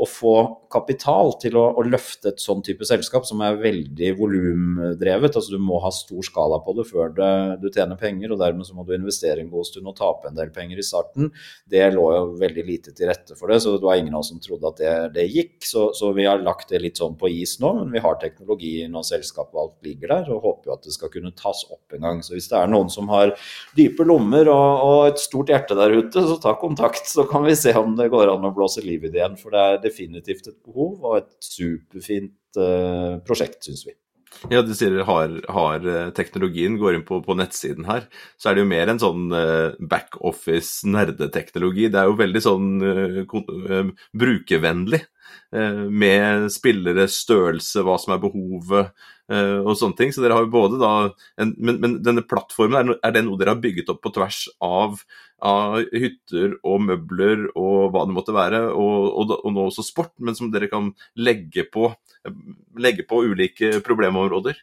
[0.00, 0.34] å få
[0.72, 5.36] kapital til å, å, løfte et sånn type selskap som er veldig volumdrevet.
[5.36, 7.30] Altså du må ha stor skala på det før det,
[7.60, 10.38] du tjener penger, og dermed så må du investere en god stund og tape en
[10.38, 11.30] del penger i starten.
[11.70, 14.32] Det lå jo veldig lite til rette for det, så det var ingen av oss
[14.32, 15.56] som trodde at det, det gikk.
[15.66, 18.94] Så, så, vi har lagt det litt sånn på is nå, men vi har teknologien
[18.96, 21.96] og selskapet og alt ligger der, og håper jo at det skal kunne tas opp
[21.96, 22.24] en gang.
[22.24, 23.34] Så hvis det er noen som har
[23.76, 27.58] dype lommer og, og et stort hjerte der ute, så ta kontakt, så kan vi
[27.58, 29.36] se om det går an å blåse liv i det igjen.
[29.40, 33.96] For det er definitivt et behov og et superfint uh, prosjekt, syns vi.
[34.46, 38.04] Ja, du sier har, har, eh, teknologien, går inn på, på, nettsiden her,
[38.38, 41.88] så er det jo mer en sånn uh, backoffice nerdeteknologi.
[41.90, 42.68] Det er jo veldig sånn
[44.22, 45.02] brukervennlig.
[45.50, 48.92] Med spillere, størrelse, hva som er behovet
[49.30, 50.10] og sånne ting.
[50.14, 50.92] Så dere har jo både da
[51.40, 54.44] en, men, men, denne plattformen, er, er det noe dere har bygget opp på tvers
[54.64, 54.98] av
[55.40, 60.12] av hytter og møbler og hva det måtte være, og, og, og nå også sport,
[60.20, 61.88] men som dere kan legge på,
[62.80, 64.60] legge på ulike problemområder?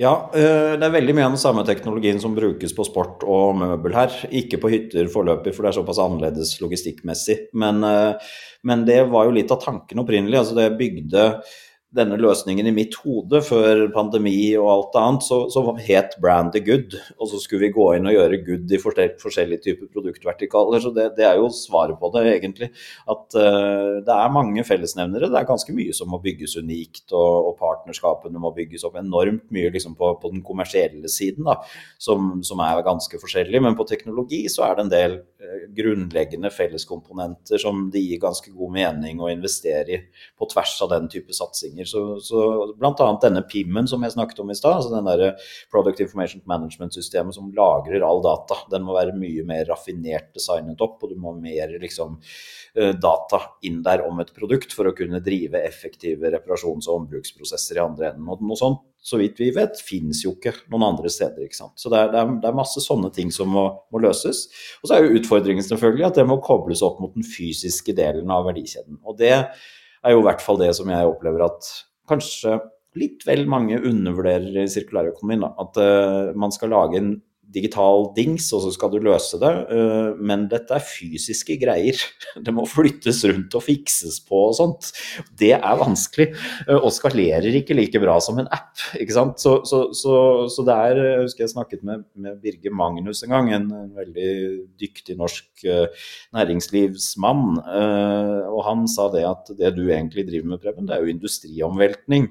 [0.00, 3.58] Ja, eh, det er veldig mye av den samme teknologien som brukes på sport og
[3.60, 4.14] møbel her.
[4.32, 7.36] Ikke på hytter foreløpig, for det er såpass annerledes logistikkmessig.
[7.60, 8.30] Men, eh,
[8.64, 10.38] men det var jo litt av tanken opprinnelig.
[10.40, 11.26] Altså det bygde
[11.90, 16.94] denne løsningen i mitt hode før pandemi og alt annet, så, så het brandet good.
[17.18, 20.82] Og så skulle vi gå inn og gjøre good i forskjellige typer produktvertikaler.
[20.84, 22.70] Så det, det, er jo svaret på det, egentlig.
[23.10, 25.32] At uh, det er mange fellesnevnere.
[25.32, 29.48] Det er ganske mye som må bygges unikt, og, og partnerskapene må bygges opp enormt
[29.50, 31.58] mye liksom på, på, den kommersielle siden, da,
[31.98, 33.64] som, som, er ganske forskjellig.
[33.66, 38.54] Men på teknologi så er det en del uh, grunnleggende felleskomponenter som det gir ganske
[38.54, 40.02] god mening å investere i
[40.38, 41.86] på tvers av den type satsinger løsninger.
[41.86, 43.18] Så, så Bl.a.
[43.22, 45.36] denne PIM-en som jeg snakket om i stad, altså den der
[45.70, 48.54] Product Information Management-systemet som lagrer all data.
[48.70, 52.20] Den må være mye mer raffinert designet opp, og du må ha mer liksom,
[52.76, 57.76] eh, data inn der om et produkt for å kunne drive effektive reparasjons- og ombruksprosesser
[57.76, 58.28] i andre enden.
[58.28, 61.46] Og noe sånt så vidt vi vet, finnes jo ikke noen andre steder.
[61.46, 61.72] ikke sant?
[61.80, 64.44] Så det er, det er, det er masse sånne ting som må, må, løses.
[64.82, 68.28] Og så er jo utfordringen selvfølgelig at det må kobles opp mot den fysiske delen
[68.28, 69.00] av verdikjeden.
[69.00, 69.32] Og det
[70.04, 71.70] er jo i hvert fall det som jeg opplever at
[72.10, 72.58] kanskje
[72.98, 75.44] litt vel mange undervurderer i sirkulærøkonomien.
[75.62, 77.12] At uh, man skal lage en
[77.54, 79.50] digital dings, og så skal du løse det.
[79.70, 81.98] Uh, men dette er fysiske greier.
[82.46, 84.90] Det må flyttes rundt og fikses på og sånt.
[85.38, 86.30] Det er vanskelig,
[86.68, 88.72] uh, og skalerer ikke like bra som en app.
[88.98, 89.42] ikke sant?
[89.42, 90.14] Så, så, så,
[90.50, 94.30] så det er Jeg husker jeg snakket med, med Birger Magnus en gang, en, veldig
[94.78, 95.64] dyktig norsk
[96.36, 97.58] næringslivsmann.
[98.50, 102.28] og han sa det at det du egentlig driver med, Preben, det er jo industriomveltning.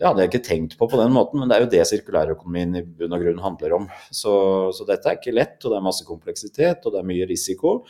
[0.00, 2.78] Det hadde jeg ikke tenkt på på den måten, men det er jo det sirkulærøkonomien
[2.78, 3.88] i bunn og grunn handler om.
[4.08, 4.32] Så,
[4.76, 7.80] så, dette er ikke lett, og det er masse kompleksitet og det er mye risiko.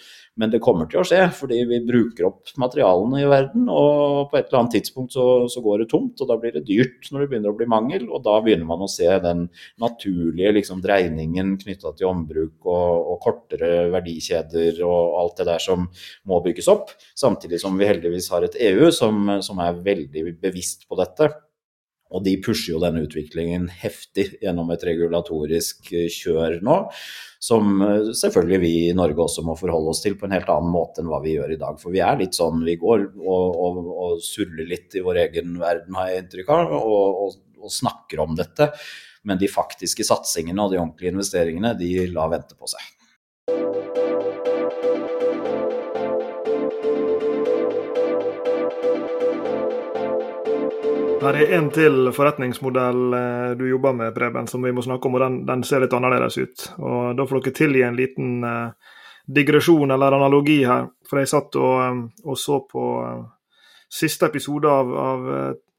[0.40, 3.66] Men det kommer til å skje, fordi vi bruker opp materialene i verden.
[3.72, 6.64] Og på et eller annet tidspunkt så, så går det tomt, og da blir det
[6.68, 8.06] dyrt når det begynner å bli mangel.
[8.08, 9.46] Og da begynner man å se den
[9.82, 15.90] naturlige liksom, dreiningen knytta til ombruk og, og kortere verdikjeder og alt det der som
[16.30, 16.94] må bygges opp.
[17.18, 21.32] Samtidig som vi heldigvis har et EU som, som er veldig bevisst på dette.
[22.10, 26.78] Og de pusher jo denne utviklingen heftig gjennom et regulatorisk eh, kjør nå,
[27.42, 30.72] som eh, selvfølgelig vi i Norge også må forholde oss til på en helt annen
[30.74, 31.78] måte enn hva vi gjør i dag.
[31.82, 35.54] For vi er litt sånn, vi går og, og, og surrer litt i vår egen
[35.62, 38.72] verden, har jeg inntrykk av, og, og snakker om dette.
[39.28, 42.96] Men de faktiske satsingene og de ordentlige investeringene, de lar vente på seg.
[51.20, 55.18] Her er en til forretningsmodell eh, du jobber med, Preben, som vi må snakke om.
[55.18, 56.64] og Den, den ser litt annerledes ut.
[56.78, 58.94] Og Da får dere tilgi en liten uh,
[59.28, 60.88] digresjon eller analogi her.
[61.10, 62.86] For jeg satt og, um, og så på
[63.92, 65.28] siste episode av, av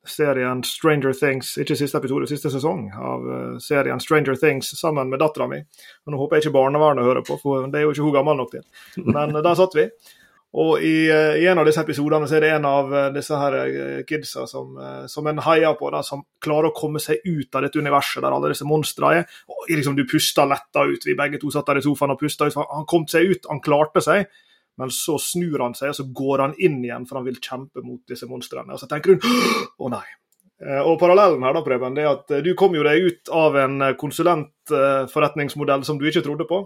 [0.05, 3.27] serien Stranger Things, ikke siste episode, siste sesong av
[3.63, 5.61] serien Stranger Things sammen med dattera mi.
[6.05, 8.51] Nå håper jeg ikke barnevernet hører på, for det er jo ikke hun gammel nok
[8.57, 8.65] til.
[9.07, 9.87] Men der satt vi.
[10.51, 13.37] Og i, eh, i, en av disse episodene så er det en av eh, disse
[13.39, 14.73] her eh, kidsa som,
[15.07, 18.35] som en heier på, da, som klarer å komme seg ut av dette universet der
[18.35, 19.37] alle disse monstrene er.
[19.47, 21.07] Og liksom Du puster letta ut.
[21.07, 22.57] Vi begge to satt der i sofaen og pusta ut.
[22.59, 24.27] Han kom seg ut, han klarte seg.
[24.79, 27.83] Men så snur han seg, og så går han inn igjen, for han vil kjempe
[27.85, 28.73] mot disse monstrene.
[28.73, 29.23] Og så tenker hun
[29.77, 30.05] å nei.
[30.87, 33.83] Og Parallellen her da, Preben, det er at du kom jo deg ut av en
[33.99, 36.63] konsulentforretningsmodell som du ikke trodde på.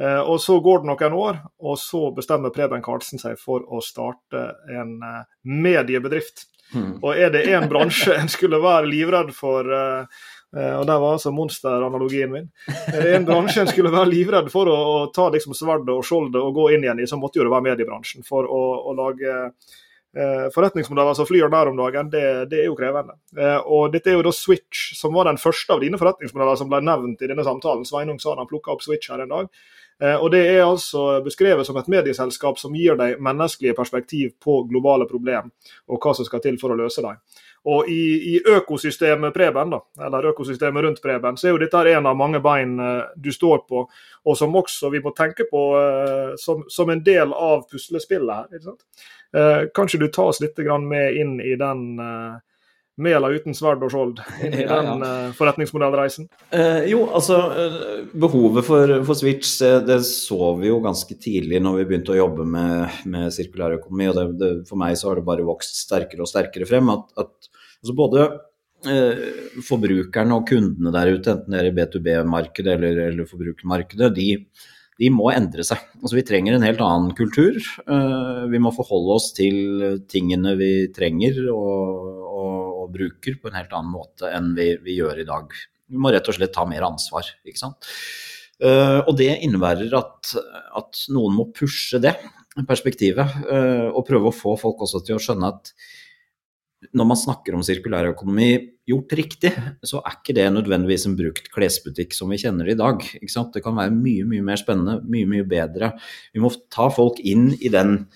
[0.00, 3.82] Eh, og Så går det noen år, og så bestemmer Preben Karlsen seg for å
[3.84, 6.46] starte en eh, mediebedrift.
[6.74, 7.00] Mm.
[7.02, 11.30] Og er det én bransje en skulle være livredd for eh, og Der var altså
[11.30, 12.48] monsteranalogien min.
[12.90, 16.02] Er det en bransje en skulle være livredd for å, å ta liksom sverdet og
[16.02, 18.26] skjoldet og gå inn igjen i, så måtte jo det være mediebransjen.
[18.26, 22.74] For å, å lage eh, forretningsmodeller som flyr der om dagen, det, det er jo
[22.78, 23.14] krevende.
[23.38, 26.72] Eh, og Dette er jo da Switch, som var den første av dine forretningsmodeller som
[26.72, 27.86] ble nevnt i denne samtalen.
[27.86, 29.54] Sveinung sa han plukka opp Switch her en dag.
[30.02, 34.62] Eh, og Det er altså beskrevet som et medieselskap som gir deg menneskelige perspektiv på
[34.70, 35.50] globale problem,
[35.88, 37.20] og hva som skal til for å løse dem.
[37.68, 42.08] Og i, i økosystemet Preben, da, eller økosystemet rundt Preben, så er jo dette en
[42.08, 43.84] av mange bein eh, du står på,
[44.24, 48.60] og som også vi må tenke på uh, som, som, en del av puslespillet her.
[48.60, 52.00] ikke kanskje du tar oss litt med inn i den
[53.02, 56.28] med eller uten sverd og skjold inn i den ja, den uh, forretningsmodellreisen?
[56.54, 57.78] Eh, jo, altså uh,
[58.12, 62.46] behovet for, for Switch det så vi jo ganske tidlig når vi begynte å jobbe
[62.48, 64.10] med, med sirkulærøkonomi.
[64.10, 66.92] og det, det, For meg så har det bare vokst sterkere og sterkere frem.
[66.92, 68.30] at, at altså både
[69.60, 74.28] forbrukerne og kundene der ute, enten det er i B2B-markedet eller, eller forbrukermarkedet, de,
[75.00, 75.82] de må endre seg.
[76.00, 77.58] Altså, vi trenger en helt annen kultur.
[77.60, 82.19] Vi må forholde oss til tingene vi trenger og,
[82.92, 85.54] bruker på en helt annen måte enn vi, vi, gjør i dag.
[85.90, 87.28] Vi må rett og slett ta mer ansvar.
[87.46, 87.90] ikke sant?
[88.60, 90.34] Uh, og det innebærer at,
[90.76, 92.12] at, noen må pushe det
[92.68, 95.72] perspektivet, uh, og prøve å få folk også til å skjønne at
[96.96, 98.50] når man snakker om sirkulærøkonomi
[98.88, 99.50] gjort riktig,
[99.84, 103.04] så er ikke det nødvendigvis en brukt klesbutikk som vi kjenner i dag.
[103.04, 105.92] Det kan være mye, mye mer spennende, mye, mye bedre.
[106.32, 108.06] Vi må ta folk inn i den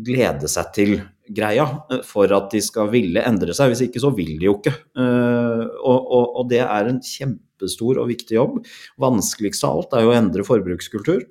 [0.00, 0.94] glede seg til
[1.36, 3.72] greia eh, for at de skal ville endre seg.
[3.72, 4.74] Hvis ikke så vil de jo ikke.
[4.98, 8.62] Eh, og, og, og det er en kjempestor og viktig jobb.
[9.02, 11.26] Vanskeligst av alt er jo å endre forbrukskultur.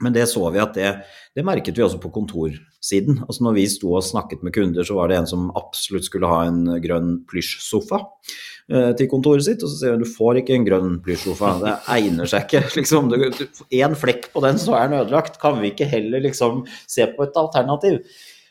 [0.00, 0.90] Men det så vi at det,
[1.36, 3.20] det merket vi også på kontorsiden.
[3.26, 6.30] Altså når vi sto og snakket med kunder, så var det en som absolutt skulle
[6.30, 8.00] ha en grønn plysjsofa
[8.72, 9.60] eh, til kontoret sitt.
[9.60, 12.64] Og så sier hun du får ikke en grønn plysjsofa, det egner seg ikke.
[12.80, 13.12] Liksom,
[13.82, 15.36] en flekk på den, så er den ødelagt.
[15.42, 18.00] Kan vi ikke heller liksom se på et alternativ?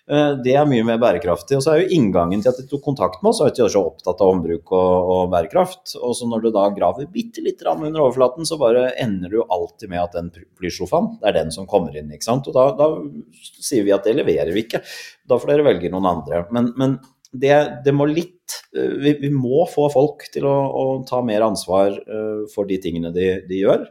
[0.09, 1.59] Eh, det er mye mer bærekraftig.
[1.59, 3.73] Og så er jo inngangen til at de tok kontakt med oss, at de er
[3.73, 5.93] så opptatt av ombruk og, og bærekraft.
[5.99, 9.91] Og så når du da graver bitte litt under overflaten, så bare ender du alltid
[9.91, 12.09] med at den plysjofaen, det er den som kommer inn.
[12.15, 12.49] ikke sant?
[12.49, 12.89] Og da, da,
[13.61, 14.81] sier vi at det leverer vi ikke.
[15.29, 16.43] Da får dere velge noen andre.
[16.55, 16.97] Men, men
[17.29, 17.53] det,
[17.85, 21.93] det, må litt eh, vi, vi, må få folk til å, å ta mer ansvar
[21.93, 23.85] uh, for de tingene de, de gjør.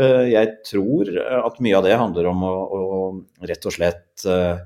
[0.00, 2.80] Uh, jeg tror at mye av det handler om å, å
[3.46, 4.58] rett og slett uh,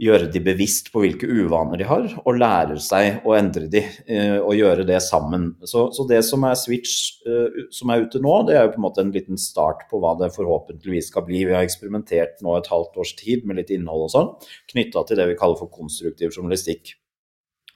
[0.00, 4.38] gjøre de bevisst på hvilke uvaner de har, og lære seg å endre de, eh,
[4.38, 5.50] og gjøre det sammen.
[5.60, 8.80] Så, så, det som er Switch eh, som er ute nå, det er jo på
[8.80, 11.44] en måte en liten start på hva det forhåpentligvis skal bli.
[11.48, 14.32] Vi har eksperimentert nå et halvt års tid med litt innhold og sånn,
[14.72, 16.96] knytta til det vi kaller for konstruktiv journalistikk.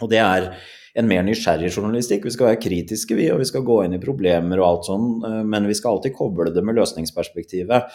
[0.02, 0.50] Og det er
[0.98, 2.24] en mer nysgjerrig journalistikk.
[2.26, 5.08] Vi skal være kritiske, vi, og vi skal gå inn i problemer og alt sånn,
[5.28, 7.94] eh, men vi skal alltid koble det med løsningsperspektivet.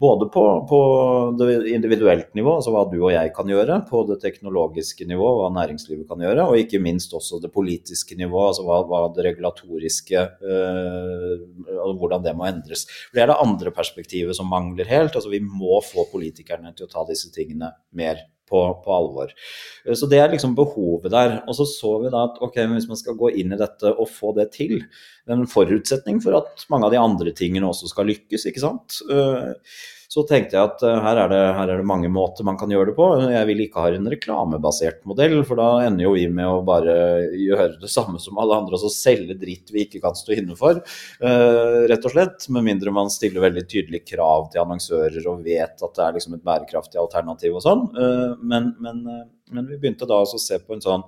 [0.00, 0.78] Både på, på,
[1.36, 5.50] det individuelt nivå, altså hva du og jeg kan gjøre, på det teknologiske nivå, hva
[5.52, 10.24] næringslivet kan gjøre, og ikke minst også det politiske nivå, altså hva, hva det regulatoriske
[10.40, 11.46] øh,
[12.00, 12.86] Hvordan det må endres.
[13.12, 15.14] Det er det andre perspektivet som mangler helt.
[15.14, 19.32] altså Vi må få politikerne til å ta disse tingene mer på, på, alvor.
[19.84, 21.38] Eh, så Det er liksom behovet der.
[21.46, 24.10] Og så så vi da at ok, hvis man skal gå inn i dette og
[24.10, 27.92] få det til, det er en forutsetning for at mange av de andre tingene også
[27.92, 28.48] skal lykkes.
[28.50, 29.00] ikke sant?
[30.10, 32.58] Eh, så tenkte jeg at eh, her er, det, her er, det, mange måter man
[32.58, 33.06] kan gjøre det på.
[33.30, 37.30] Jeg vil ikke ha en reklamebasert modell, for da ender jo vi med å bare
[37.38, 40.80] gjøre det samme som alle andre, altså selge dritt vi ikke kan stå inne for,
[41.22, 42.48] uh, rett og slett.
[42.50, 46.36] Med mindre man stiller veldig tydelige krav til annonsører og vet at det er liksom
[46.36, 47.86] et bærekraftig alternativ og sånn.
[47.94, 49.04] Uh, men, men,
[49.50, 51.06] men vi begynte da å se på en sånn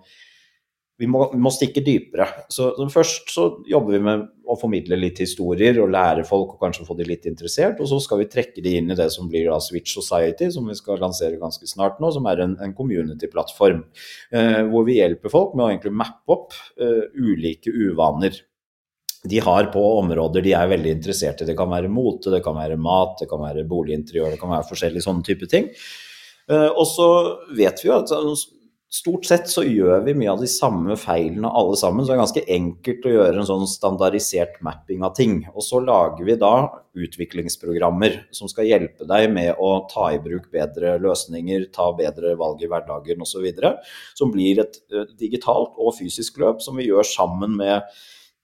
[1.03, 2.29] vi må, vi må, stikke dypere.
[2.47, 6.63] Så, så, Først så jobber vi med å formidle litt historier og lære folk og
[6.63, 7.81] kanskje få de litt interessert.
[7.83, 10.69] Og så skal vi trekke de inn i det som blir da Switch Society, som
[10.71, 12.13] vi skal lansere ganske snart nå.
[12.15, 13.83] Som er en, en community-plattform.
[14.31, 18.39] Eh, hvor vi hjelper folk med å egentlig mappe opp eh, ulike uvaner
[19.23, 21.47] de har på områder de er veldig interessert i.
[21.47, 24.67] Det kan være mote, det kan være mat, det kan være boliginteriør, det kan være
[24.71, 25.69] forskjellige sånne type ting.
[26.51, 27.09] Eh, og så
[27.55, 28.11] vet vi jo at
[28.93, 32.21] Stort sett så gjør vi mye av de samme feilene alle sammen, så det er
[32.21, 35.39] ganske enkelt å gjøre en sånn standardisert mapping av ting.
[35.55, 36.53] Og så lager vi da
[37.01, 42.61] utviklingsprogrammer som skal hjelpe deg med å ta i bruk bedre løsninger, ta bedre valg
[42.61, 43.49] i hverdagen osv.
[44.13, 44.77] Som blir et
[45.17, 47.89] digitalt og fysisk løp som vi gjør sammen med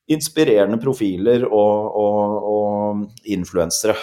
[0.09, 3.97] inspirerende profiler og, og, og influensere.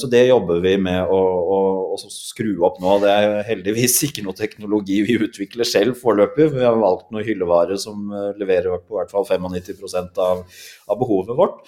[0.00, 1.58] Så det jobber vi med å, å,
[1.92, 2.96] å, skru opp nå.
[3.02, 6.48] Det er heldigvis ikke noe teknologi vi utvikler selv foreløpig.
[6.54, 8.08] Vi har valgt noe hyllevare som
[8.40, 10.44] leverer på hvert fall 95 av,
[10.88, 11.60] av behovet vårt.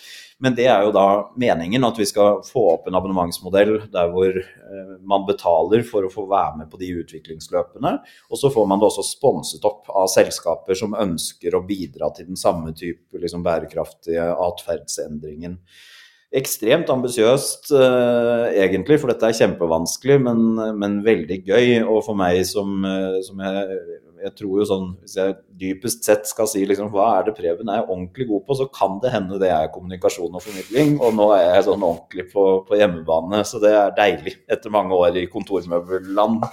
[0.42, 1.06] Men det er jo da
[1.38, 6.10] meningen at vi skal få opp en abonnementsmodell der hvor eh, man betaler for å
[6.10, 7.94] få være med på de utviklingsløpene.
[8.30, 12.32] Og så får man det også sponset opp av selskaper som ønsker å bidra til
[12.32, 15.60] den samme type liksom, bærekraftige atferdsendringen
[16.32, 20.38] ekstremt ambisiøst, uh, egentlig, for dette er kjempevanskelig, men,
[20.80, 21.66] men, veldig gøy.
[21.84, 22.86] Og for meg som,
[23.26, 23.82] som jeg,
[24.22, 27.70] jeg, tror jo sånn Hvis jeg dypest sett skal si liksom, hva er det Preben
[27.72, 30.96] er ordentlig god på, så kan det hende det er kommunikasjon og formidling.
[31.02, 34.94] Og nå er jeg sånn ordentlig på, på hjemmebane, så det er deilig etter mange
[34.96, 36.46] år i kontormøbelland.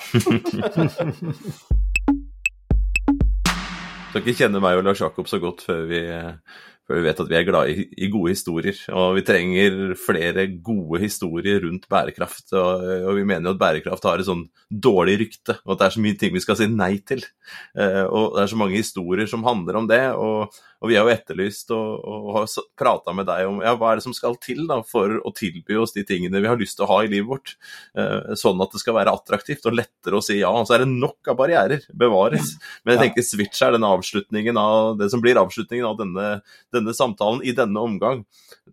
[4.10, 6.02] skal ikke kjenne meg og Lars Jakob så godt før vi
[6.90, 10.48] for vi vet at vi er glad i, i, gode historier, og vi trenger flere
[10.66, 12.48] gode historier rundt bærekraft.
[12.58, 15.86] Og, og, vi mener jo at bærekraft har et sånn dårlig rykte, og at det
[15.86, 17.22] er så mye ting vi skal si nei til.
[17.78, 20.02] Eh, og det er så mange historier som handler om det.
[20.18, 22.46] og og vi har jo etterlyst og, og har
[22.80, 25.76] prata med deg om ja, hva er det som skal til da, for å tilby
[25.80, 27.56] oss de tingene vi har lyst til å ha i livet vårt,
[28.00, 30.52] eh, sånn at det skal være attraktivt og lettere å si ja.
[30.64, 32.56] Så er det nok av barrierer, bevares.
[32.84, 36.30] Men jeg tenker Switch er den avslutningen av det som blir avslutningen av denne,
[36.72, 38.24] denne samtalen i denne omgang,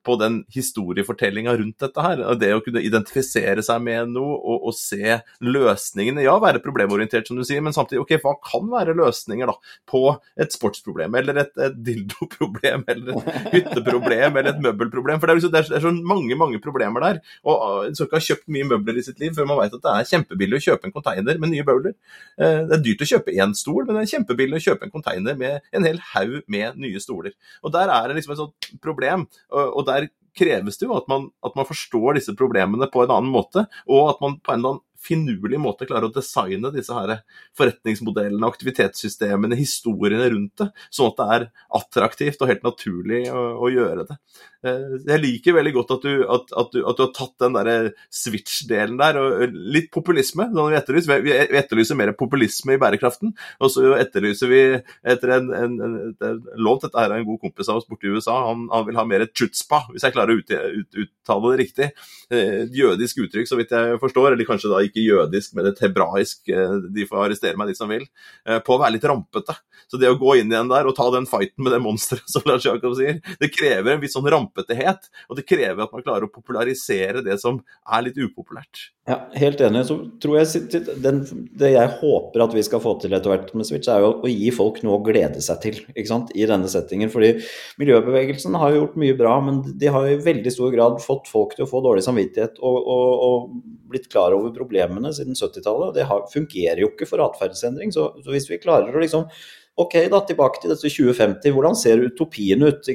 [0.05, 2.23] på den historiefortellinga rundt dette her.
[2.39, 6.25] Det å kunne identifisere seg med noe og, og se løsningene.
[6.27, 9.57] Ja, være problemorientert, som du sier, men samtidig, ok, hva kan være løsninger da,
[9.89, 10.03] på
[10.41, 15.21] et sportsproblem eller et, et dildoproblem eller et hytteproblem eller et møbelproblem.
[15.21, 17.21] For det er, liksom, det, er, så mange mange problemer der.
[17.49, 19.85] Og en skal ikke ha kjøpt mye møbler i sitt liv før man vet at
[19.85, 21.97] det er kjempebillig å kjøpe en container med nye møbler.
[22.39, 24.95] Eh, det er dyrt å kjøpe én stol, men det er kjempebillig å kjøpe en
[24.95, 27.35] container med en hel haug med nye stoler.
[27.63, 29.27] Og Der er det liksom et sånt problem.
[29.51, 33.33] og der kreves det jo at man, at man, forstår disse problemene på en annen
[33.33, 37.21] måte, og at man på en eller annen finurlig måte klarer å designe disse her
[37.59, 41.49] forretningsmodellene, aktivitetssystemene, historiene rundt det, sånn at det er
[41.81, 44.19] attraktivt og helt naturlig å, å gjøre det.
[44.67, 47.57] Eh, jeg liker veldig godt at du, at, at du, at du har tatt den
[47.57, 50.49] der switch-delen der, og litt populisme.
[50.53, 51.23] Vi, etterlyser.
[51.25, 54.63] vi etterlyser mer populisme i bærekraften, og så etterlyser vi
[55.07, 55.99] etter en, en, en,
[56.31, 58.85] en lov Dette her er en god kompis av oss borte i USA, han, han
[58.87, 61.89] vil ha mer chutzpa, hvis jeg klarer å ut, ut, uttale det riktig.
[62.31, 66.43] Eh, jødisk uttrykk, så vidt jeg forstår, eller kanskje da ikke jødisk, men et hebraisk,
[66.49, 68.07] eh, de får arrestere meg, de som vil,
[68.49, 69.57] eh, på å være litt rampete.
[69.87, 72.47] Så det å gå inn igjen der og ta den fighten med det monsteret, som
[72.49, 75.11] Lars Jakob sier, det krever en viss sånn rampetehet.
[75.31, 78.91] Og det krever at man klarer å popularisere det som er litt upopulært.
[79.07, 79.85] Ja, helt enig.
[79.87, 81.21] Så tror jeg den,
[81.55, 84.31] Det jeg håper at vi skal få til etter hvert med Switch, er jo å
[84.31, 86.33] gi folk noe å glede seg til ikke sant?
[86.35, 87.13] i denne settingen.
[87.13, 87.37] Fordi
[87.79, 91.55] miljøbevegelsen har jo gjort mye bra, men de har i veldig stor grad fått folk
[91.55, 95.95] til å få dårlig samvittighet og, og, og blitt klar over problemene siden 70-tallet.
[95.97, 97.93] Det har, fungerer jo ikke for atferdsendring.
[97.95, 99.31] Så, så hvis vi klarer å liksom
[99.77, 101.53] Ok, da tilbake til dette 2050.
[101.53, 102.87] Hvordan ser utopien ut?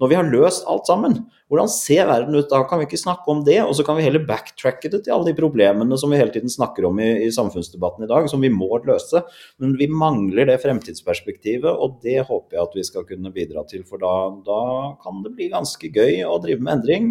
[0.00, 1.18] Når vi har løst alt sammen,
[1.52, 2.48] hvordan ser verden ut?
[2.48, 5.12] Da kan vi ikke snakke om det, og så kan vi heller backtracke det til
[5.12, 8.40] alle de problemene som vi hele tiden snakker om i, i samfunnsdebatten i dag, som
[8.40, 9.20] vi må løse.
[9.60, 13.82] Men vi mangler det fremtidsperspektivet, og det håper jeg at vi skal kunne bidra til.
[13.84, 14.14] For da,
[14.46, 14.62] da
[15.04, 17.10] kan det bli ganske gøy å drive med endring,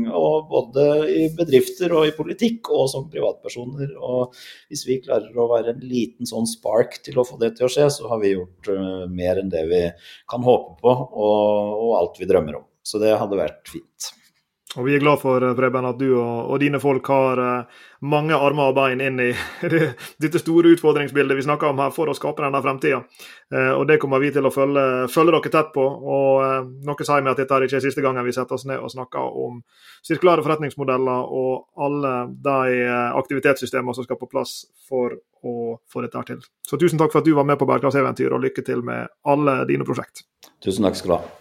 [0.50, 3.94] både i bedrifter og i politikk og som privatpersoner.
[4.02, 4.34] Og
[4.72, 7.72] hvis vi klarer å være en liten sånn spark til å få det til å
[7.76, 9.84] skje, så har vi gjort uh, mer enn det vi
[10.32, 12.66] kan håpe på, og, og alt vi drømmer om.
[12.82, 14.10] Så det hadde vært fint.
[14.80, 17.80] Og Vi er glad for eh, Preben, at du og, og, dine folk har uh,
[18.08, 19.32] mange armer og bein inn i
[20.24, 23.02] dette store utfordringsbildet vi snakker om her, for å skape denne fremtida.
[23.52, 25.84] Uh, og Det kommer vi til å følge, følge dere tett på.
[25.84, 28.94] og Noe sier meg at dette er ikke siste gangen vi setter oss ned og
[28.94, 29.60] snakker om
[30.08, 32.88] sirkulære forretningsmodeller og alle de
[33.20, 36.42] aktivitetssystemene som skal på plass for å få dette til.
[36.64, 39.62] Så Tusen takk for at du var med på Bærekraftseventyr, og lykke til med alle
[39.68, 40.24] dine prosjekt.
[40.64, 41.41] Tusen takk skal du ha.